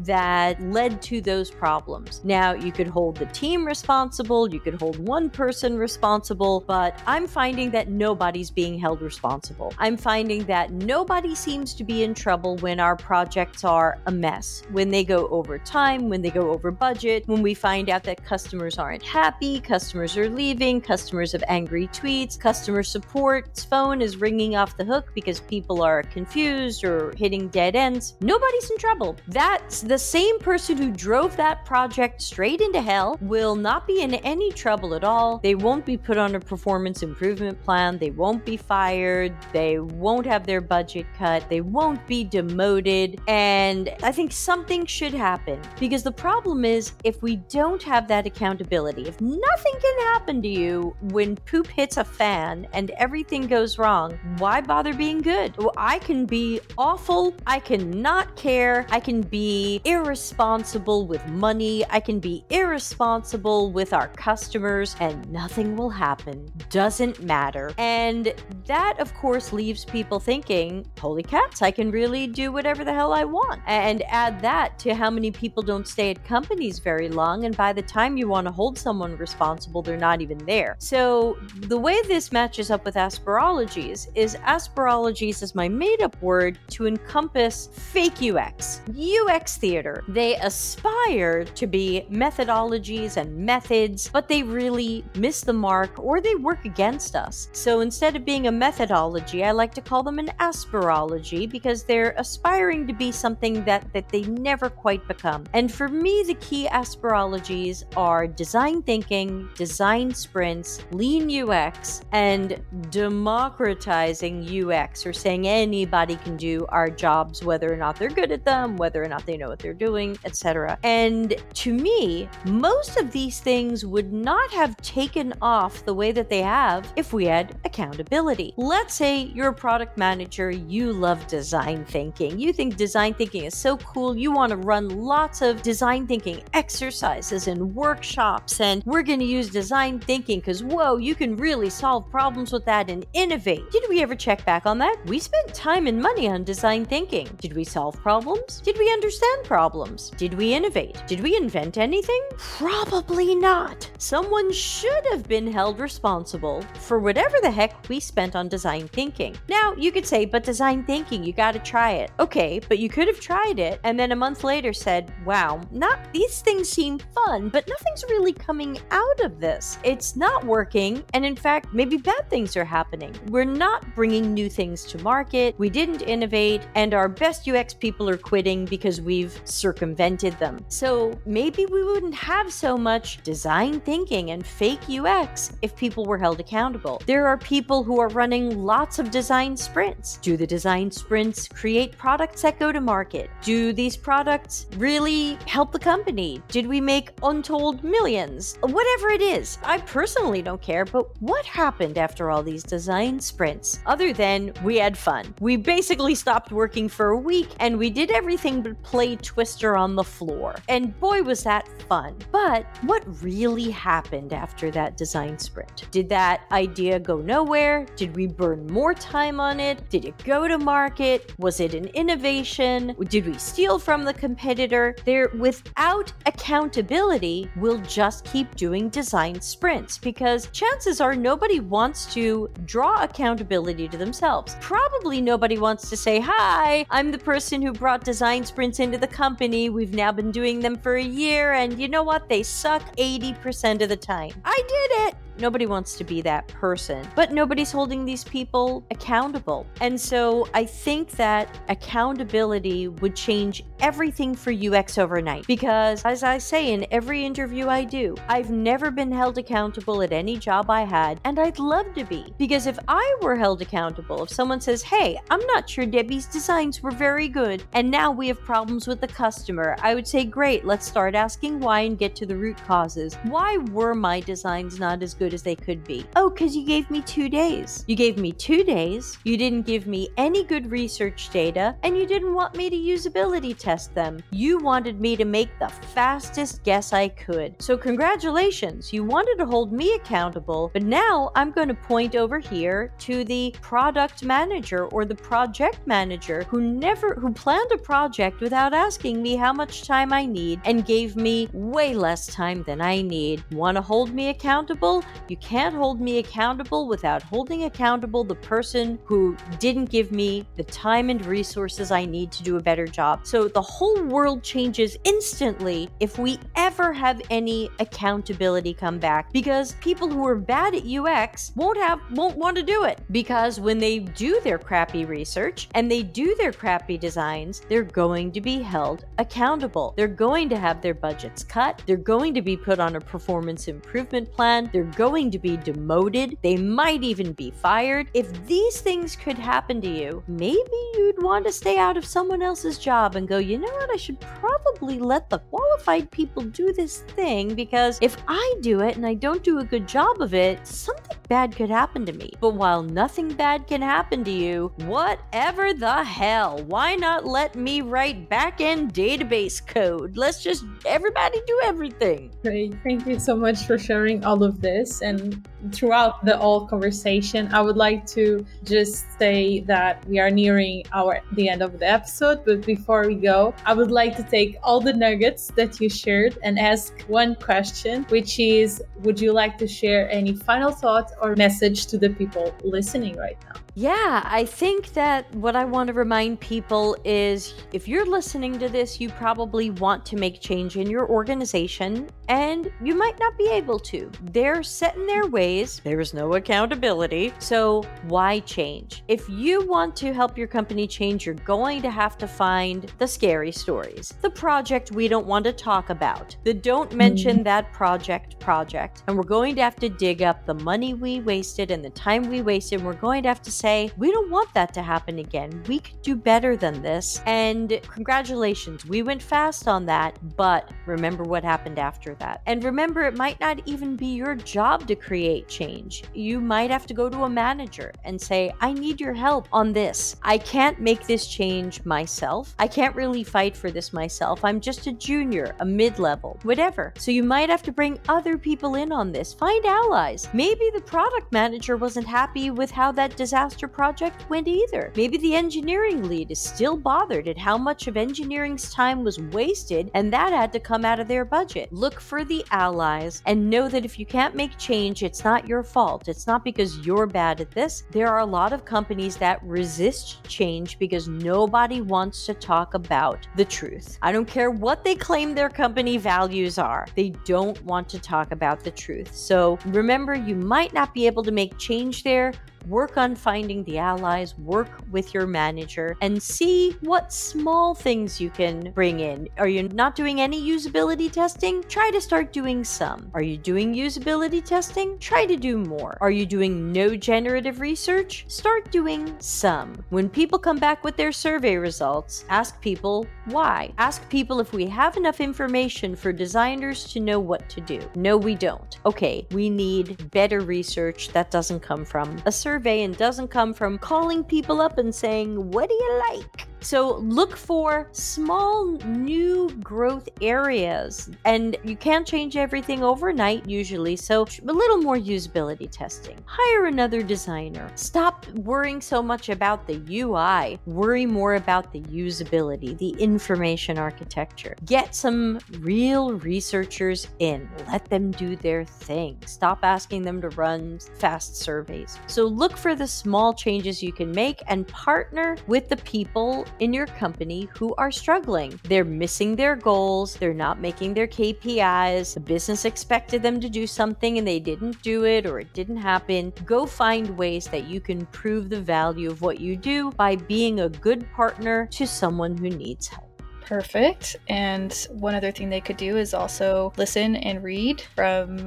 [0.00, 2.20] that led to those problems.
[2.24, 7.26] Now, you could hold the team responsible, you could hold one person responsible, but I'm
[7.26, 9.72] finding that nobody's being held responsible.
[9.78, 14.62] I'm finding that nobody seems to be in trouble when our projects are a mess,
[14.70, 18.24] when they go over time, when they go over budget, when we find out that
[18.24, 24.56] customers aren't happy, customers are leaving, customers have angry tweets, customer support's phone is ringing
[24.56, 28.14] off the hook because people are confused or hitting dead ends.
[28.20, 29.16] Nobody's in trouble.
[29.32, 34.12] That's the same person who drove that project straight into hell will not be in
[34.16, 35.38] any trouble at all.
[35.38, 37.96] They won't be put on a performance improvement plan.
[37.96, 39.34] They won't be fired.
[39.54, 41.48] They won't have their budget cut.
[41.48, 43.22] They won't be demoted.
[43.26, 48.26] And I think something should happen because the problem is if we don't have that
[48.26, 53.78] accountability, if nothing can happen to you when poop hits a fan and everything goes
[53.78, 55.56] wrong, why bother being good?
[55.78, 57.34] I can be awful.
[57.46, 58.86] I can not care.
[58.90, 61.84] I can be irresponsible with money.
[61.90, 66.50] I can be irresponsible with our customers, and nothing will happen.
[66.70, 67.72] Doesn't matter.
[67.78, 68.34] And
[68.66, 73.12] that, of course, leaves people thinking, holy cats, I can really do whatever the hell
[73.12, 73.60] I want.
[73.66, 77.44] And add that to how many people don't stay at companies very long.
[77.44, 80.76] And by the time you want to hold someone responsible, they're not even there.
[80.78, 86.58] So the way this matches up with aspirologies is aspirologies is my made up word
[86.68, 88.80] to encompass fake UX.
[89.20, 90.04] UX theater.
[90.08, 96.34] They aspire to be methodologies and methods, but they really miss the mark or they
[96.34, 97.48] work against us.
[97.52, 102.14] So instead of being a methodology, I like to call them an aspirology because they're
[102.16, 105.44] aspiring to be something that, that they never quite become.
[105.52, 114.70] And for me, the key aspirologies are design thinking, design sprints, lean UX, and democratizing
[114.70, 118.52] UX, or saying anybody can do our jobs, whether or not they're good at them
[118.52, 120.78] them, or not they know what they're doing, etc.
[120.82, 126.28] And to me, most of these things would not have taken off the way that
[126.28, 128.54] they have if we had accountability.
[128.56, 132.38] Let's say you're a product manager, you love design thinking.
[132.38, 136.42] You think design thinking is so cool, you want to run lots of design thinking
[136.54, 141.70] exercises and workshops, and we're going to use design thinking because, whoa, you can really
[141.70, 143.70] solve problems with that and innovate.
[143.70, 144.96] Did we ever check back on that?
[145.06, 147.28] We spent time and money on design thinking.
[147.40, 148.60] Did we solve problems?
[148.60, 150.10] Did we understand problems?
[150.16, 151.02] Did we innovate?
[151.06, 152.22] Did we invent anything?
[152.36, 153.90] Probably not.
[153.98, 159.36] Someone should have been held responsible for whatever the heck we spent on design thinking.
[159.48, 162.10] Now, you could say, but design thinking, you gotta try it.
[162.18, 166.12] Okay, but you could have tried it and then a month later said, wow, not
[166.12, 169.78] these things seem fun, but nothing's really coming out of this.
[169.84, 173.14] It's not working, and in fact, maybe bad things are happening.
[173.28, 178.08] We're not bringing new things to market, we didn't innovate, and our best UX people
[178.08, 180.64] are quitting because we've circumvented them.
[180.68, 186.16] So maybe we wouldn't have so much design thinking and fake UX if people were
[186.16, 187.02] held accountable.
[187.04, 190.16] There are people who are running lots of design sprints.
[190.22, 193.28] Do the design sprints create products that go to market?
[193.42, 196.42] Do these products really help the company?
[196.48, 198.56] Did we make untold millions?
[198.62, 199.58] Whatever it is.
[199.64, 203.80] I personally don't care, but what happened after all these design sprints?
[203.84, 205.34] Other than we had fun.
[205.40, 209.94] We basically stopped working for a week and we did everything but play Twister on
[209.94, 210.54] the floor.
[210.68, 212.16] And boy, was that fun.
[212.30, 215.90] But what really happened after that design sprint?
[215.90, 217.86] Did that idea go nowhere?
[217.96, 219.88] Did we burn more time on it?
[219.90, 221.32] Did it go to market?
[221.38, 222.94] Was it an innovation?
[223.08, 224.94] Did we steal from the competitor?
[225.04, 232.50] There, without accountability, we'll just keep doing design sprints because chances are nobody wants to
[232.64, 234.56] draw accountability to themselves.
[234.60, 239.06] Probably nobody wants to say, Hi, I'm the person who brought design sprints into the
[239.06, 239.70] company.
[239.70, 242.28] We've now been doing them for a year, and you know what?
[242.28, 244.32] They suck 80% of the time.
[244.44, 245.14] I did it.
[245.38, 249.66] Nobody wants to be that person, but nobody's holding these people accountable.
[249.80, 255.46] And so I think that accountability would change everything for UX overnight.
[255.46, 260.12] Because as I say in every interview I do, I've never been held accountable at
[260.12, 262.32] any job I had, and I'd love to be.
[262.38, 266.82] Because if I were held accountable, if someone says, hey, I'm not sure Debbie's designs
[266.82, 270.64] were very good, and now we have problems with the customer, I would say, great,
[270.64, 273.14] let's start asking why and get to the root causes.
[273.24, 276.04] Why were my designs not as good as they could be?
[276.16, 277.84] Oh, because you gave me two days.
[277.86, 282.06] You gave me two days, you didn't give me any good research data, and you
[282.06, 284.22] didn't want me to usability test them.
[284.30, 287.60] You wanted me to make the fastest guess I could.
[287.60, 292.38] So, congratulations, you wanted to hold me accountable, but now I'm going to point over
[292.38, 298.40] here to the product manager or the project manager who never who planned a project
[298.40, 302.80] without asking me how much time I need and gave me way less time than
[302.80, 303.42] I need.
[303.52, 305.04] Want to hold me accountable?
[305.28, 310.64] You can't hold me accountable without holding accountable the person who didn't give me the
[310.64, 313.26] time and resources I need to do a better job.
[313.26, 319.72] So the whole world changes instantly if we ever have any accountability come back because
[319.80, 323.78] people who are bad at UX won't have won't want to do it because when
[323.78, 328.60] they do their crappy research and they do their crappy designs, they're going to be
[328.60, 329.94] held accountable.
[329.96, 331.82] They're going to have their budgets cut.
[331.86, 334.70] They're going to be put on a performance improvement plan.
[334.72, 336.38] They're going to be demoted.
[336.42, 338.06] They might even be fired.
[338.14, 342.40] If these things could happen to you, maybe you'd want to stay out of someone
[342.40, 343.90] else's job and go, you know what?
[343.92, 348.94] I should probably let the qualified people do this thing because if I do it
[348.94, 352.30] and I don't do a good job of it, something bad could happen to me.
[352.40, 357.80] But while nothing bad can happen to you, whatever the hell, why not let me
[357.80, 360.16] write back end database code?
[360.16, 362.30] Let's just everybody do everything.
[362.42, 362.74] Great.
[362.84, 364.91] Thank you so much for sharing all of this.
[365.00, 370.84] And throughout the whole conversation, I would like to just say that we are nearing
[370.92, 372.44] our the end of the episode.
[372.44, 376.38] But before we go, I would like to take all the nuggets that you shared
[376.42, 381.36] and ask one question, which is would you like to share any final thoughts or
[381.36, 383.60] message to the people listening right now?
[383.74, 388.68] Yeah, I think that what I want to remind people is if you're listening to
[388.68, 393.48] this, you probably want to make change in your organization and you might not be
[393.48, 394.10] able to.
[394.24, 395.51] They're set in their ways,
[395.84, 397.32] there's no accountability.
[397.38, 399.04] So, why change?
[399.08, 403.06] If you want to help your company change, you're going to have to find the
[403.06, 407.44] scary stories, the project we don't want to talk about, the don't mention mm.
[407.44, 409.02] that project project.
[409.06, 412.22] And we're going to have to dig up the money we wasted and the time
[412.28, 412.82] we wasted.
[412.82, 415.62] We're going to have to say, we don't want that to happen again.
[415.68, 417.20] We could do better than this.
[417.26, 422.42] And congratulations, we went fast on that, but remember what happened after that.
[422.46, 426.04] And remember, it might not even be your job to create change.
[426.14, 429.72] You might have to go to a manager and say, I need your help on
[429.72, 430.16] this.
[430.22, 432.54] I can't make this change myself.
[432.58, 434.44] I can't really fight for this myself.
[434.44, 436.92] I'm just a junior, a mid level, whatever.
[436.98, 439.32] So you might have to bring other people in on this.
[439.32, 440.28] Find allies.
[440.34, 444.92] Maybe the product manager wasn't happy with how that disaster project went either.
[444.96, 449.90] Maybe the engineering lead is still bothered at how much of engineering's time was wasted
[449.94, 451.72] and that had to come out of their budget.
[451.72, 455.62] Look for the allies and know that if you can't make change, it's not your
[455.62, 456.08] fault.
[456.08, 457.84] It's not because you're bad at this.
[457.90, 463.26] There are a lot of companies that resist change because nobody wants to talk about
[463.36, 463.98] the truth.
[464.02, 468.32] I don't care what they claim their company values are, they don't want to talk
[468.32, 469.14] about the truth.
[469.14, 472.32] So remember, you might not be able to make change there
[472.68, 478.30] work on finding the allies, work with your manager, and see what small things you
[478.30, 479.28] can bring in.
[479.38, 481.62] Are you not doing any usability testing?
[481.64, 483.10] Try to start doing some.
[483.14, 484.98] Are you doing usability testing?
[484.98, 485.98] Try to do more.
[486.00, 488.24] Are you doing no generative research?
[488.28, 489.74] Start doing some.
[489.90, 493.72] When people come back with their survey results, ask people why.
[493.78, 497.80] Ask people if we have enough information for designers to know what to do.
[497.96, 498.78] No, we don't.
[498.86, 503.54] Okay, we need better research that doesn't come from a survey survey and doesn't come
[503.54, 506.51] from calling people up and saying, What do you like?
[506.62, 511.10] So look for small new growth areas.
[511.24, 516.16] And you can't change everything overnight usually, so a little more usability testing.
[516.24, 517.70] Hire another designer.
[517.74, 520.58] Stop worrying so much about the UI.
[520.66, 524.54] Worry more about the usability, the information architecture.
[524.64, 527.48] Get some real researchers in.
[527.66, 529.18] Let them do their thing.
[529.26, 531.98] Stop asking them to run fast surveys.
[532.06, 536.72] So look for the small changes you can make and partner with the people in
[536.72, 538.58] your company who are struggling.
[538.64, 543.66] They're missing their goals, they're not making their KPIs, the business expected them to do
[543.66, 546.32] something and they didn't do it or it didn't happen.
[546.44, 550.60] Go find ways that you can prove the value of what you do by being
[550.60, 553.11] a good partner to someone who needs help.
[553.44, 554.16] Perfect.
[554.28, 558.36] And one other thing they could do is also listen and read from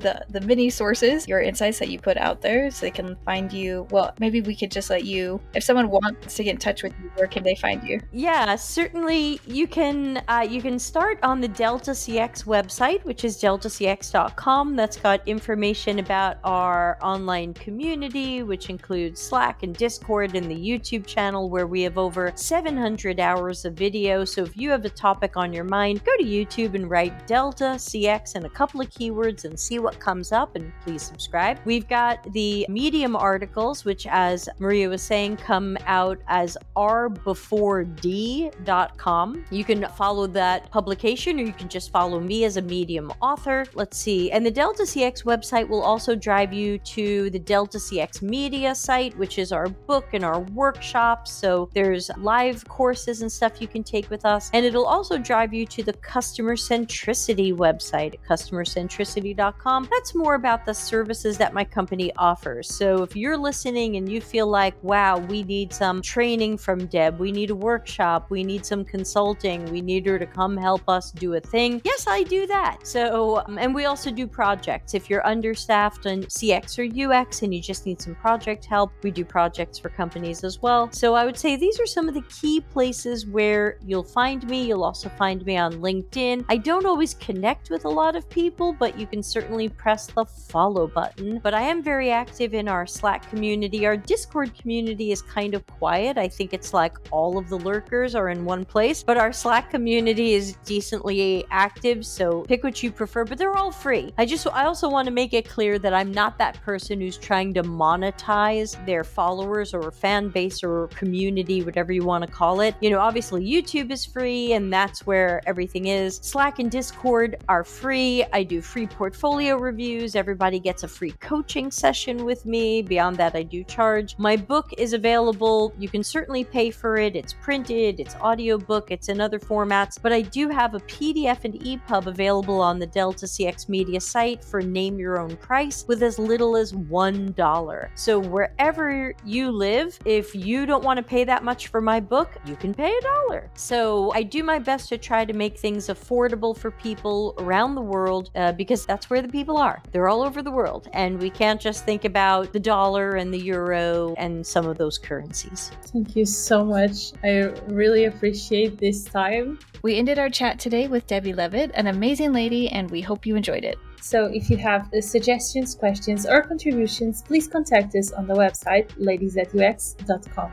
[0.00, 3.52] the the many sources, your insights that you put out there, so they can find
[3.52, 3.86] you.
[3.90, 6.92] Well, maybe we could just let you, if someone wants to get in touch with
[7.02, 8.00] you, where can they find you?
[8.12, 10.22] Yeah, certainly you can.
[10.28, 14.76] Uh, you can start on the Delta CX website, which is deltacx.com.
[14.76, 21.06] That's got information about our online community, which includes Slack and Discord, and the YouTube
[21.06, 25.36] channel where we have over 700 hours of video so if you have a topic
[25.36, 29.44] on your mind, go to YouTube and write Delta CX and a couple of keywords
[29.44, 30.56] and see what comes up.
[30.56, 31.58] And please subscribe.
[31.64, 39.44] We've got the Medium articles, which, as Maria was saying, come out as rbefore.d.com.
[39.50, 43.64] You can follow that publication or you can just follow me as a Medium author.
[43.74, 44.30] Let's see.
[44.30, 49.16] And the Delta CX website will also drive you to the Delta CX Media site,
[49.18, 51.30] which is our book and our workshops.
[51.30, 54.50] So there's live courses and stuff you can take with with us.
[54.54, 59.88] And it'll also drive you to the customer centricity website, customercentricity.com.
[59.90, 62.74] That's more about the services that my company offers.
[62.74, 67.18] So if you're listening and you feel like, wow, we need some training from Deb,
[67.18, 71.10] we need a workshop, we need some consulting, we need her to come help us
[71.10, 71.82] do a thing.
[71.84, 72.86] Yes, I do that.
[72.86, 74.94] So, um, and we also do projects.
[74.94, 79.10] If you're understaffed on CX or UX and you just need some project help, we
[79.10, 80.90] do projects for companies as well.
[80.92, 84.66] So I would say these are some of the key places where you'll find me.
[84.66, 86.44] You'll also find me on LinkedIn.
[86.48, 90.24] I don't always connect with a lot of people, but you can certainly press the
[90.24, 91.40] follow button.
[91.42, 93.86] But I am very active in our Slack community.
[93.86, 96.18] Our Discord community is kind of quiet.
[96.18, 99.70] I think it's like all of the lurkers are in one place, but our Slack
[99.70, 102.04] community is decently active.
[102.06, 104.12] So pick what you prefer, but they're all free.
[104.18, 107.18] I just, I also want to make it clear that I'm not that person who's
[107.18, 112.60] trying to monetize their followers or fan base or community, whatever you want to call
[112.60, 112.74] it.
[112.80, 116.16] You know, obviously YouTube is is free, and that's where everything is.
[116.22, 118.24] Slack and Discord are free.
[118.34, 120.14] I do free portfolio reviews.
[120.14, 122.82] Everybody gets a free coaching session with me.
[122.82, 124.14] Beyond that, I do charge.
[124.18, 125.72] My book is available.
[125.78, 127.16] You can certainly pay for it.
[127.16, 131.54] It's printed, it's audiobook, it's in other formats, but I do have a PDF and
[131.54, 136.18] EPUB available on the Delta CX Media site for name your own price with as
[136.18, 137.88] little as $1.
[137.94, 142.28] So wherever you live, if you don't want to pay that much for my book,
[142.44, 143.50] you can pay a dollar.
[143.54, 147.76] So So I do my best to try to make things affordable for people around
[147.76, 149.80] the world uh, because that's where the people are.
[149.92, 150.88] They're all over the world.
[150.92, 154.98] And we can't just think about the dollar and the euro and some of those
[154.98, 155.70] currencies.
[155.92, 157.12] Thank you so much.
[157.22, 159.60] I really appreciate this time.
[159.82, 163.36] We ended our chat today with Debbie Levitt, an amazing lady, and we hope you
[163.36, 163.78] enjoyed it.
[164.02, 168.88] So if you have uh, suggestions, questions, or contributions, please contact us on the website
[168.98, 170.50] ladiesthatux.com.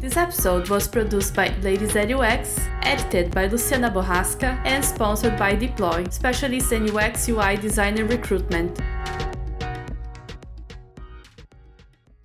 [0.00, 5.54] This episode was produced by Ladies That UX, edited by Luciana Borrasca, and sponsored by
[5.54, 8.80] Deeploy, specialists in UX UI design and recruitment.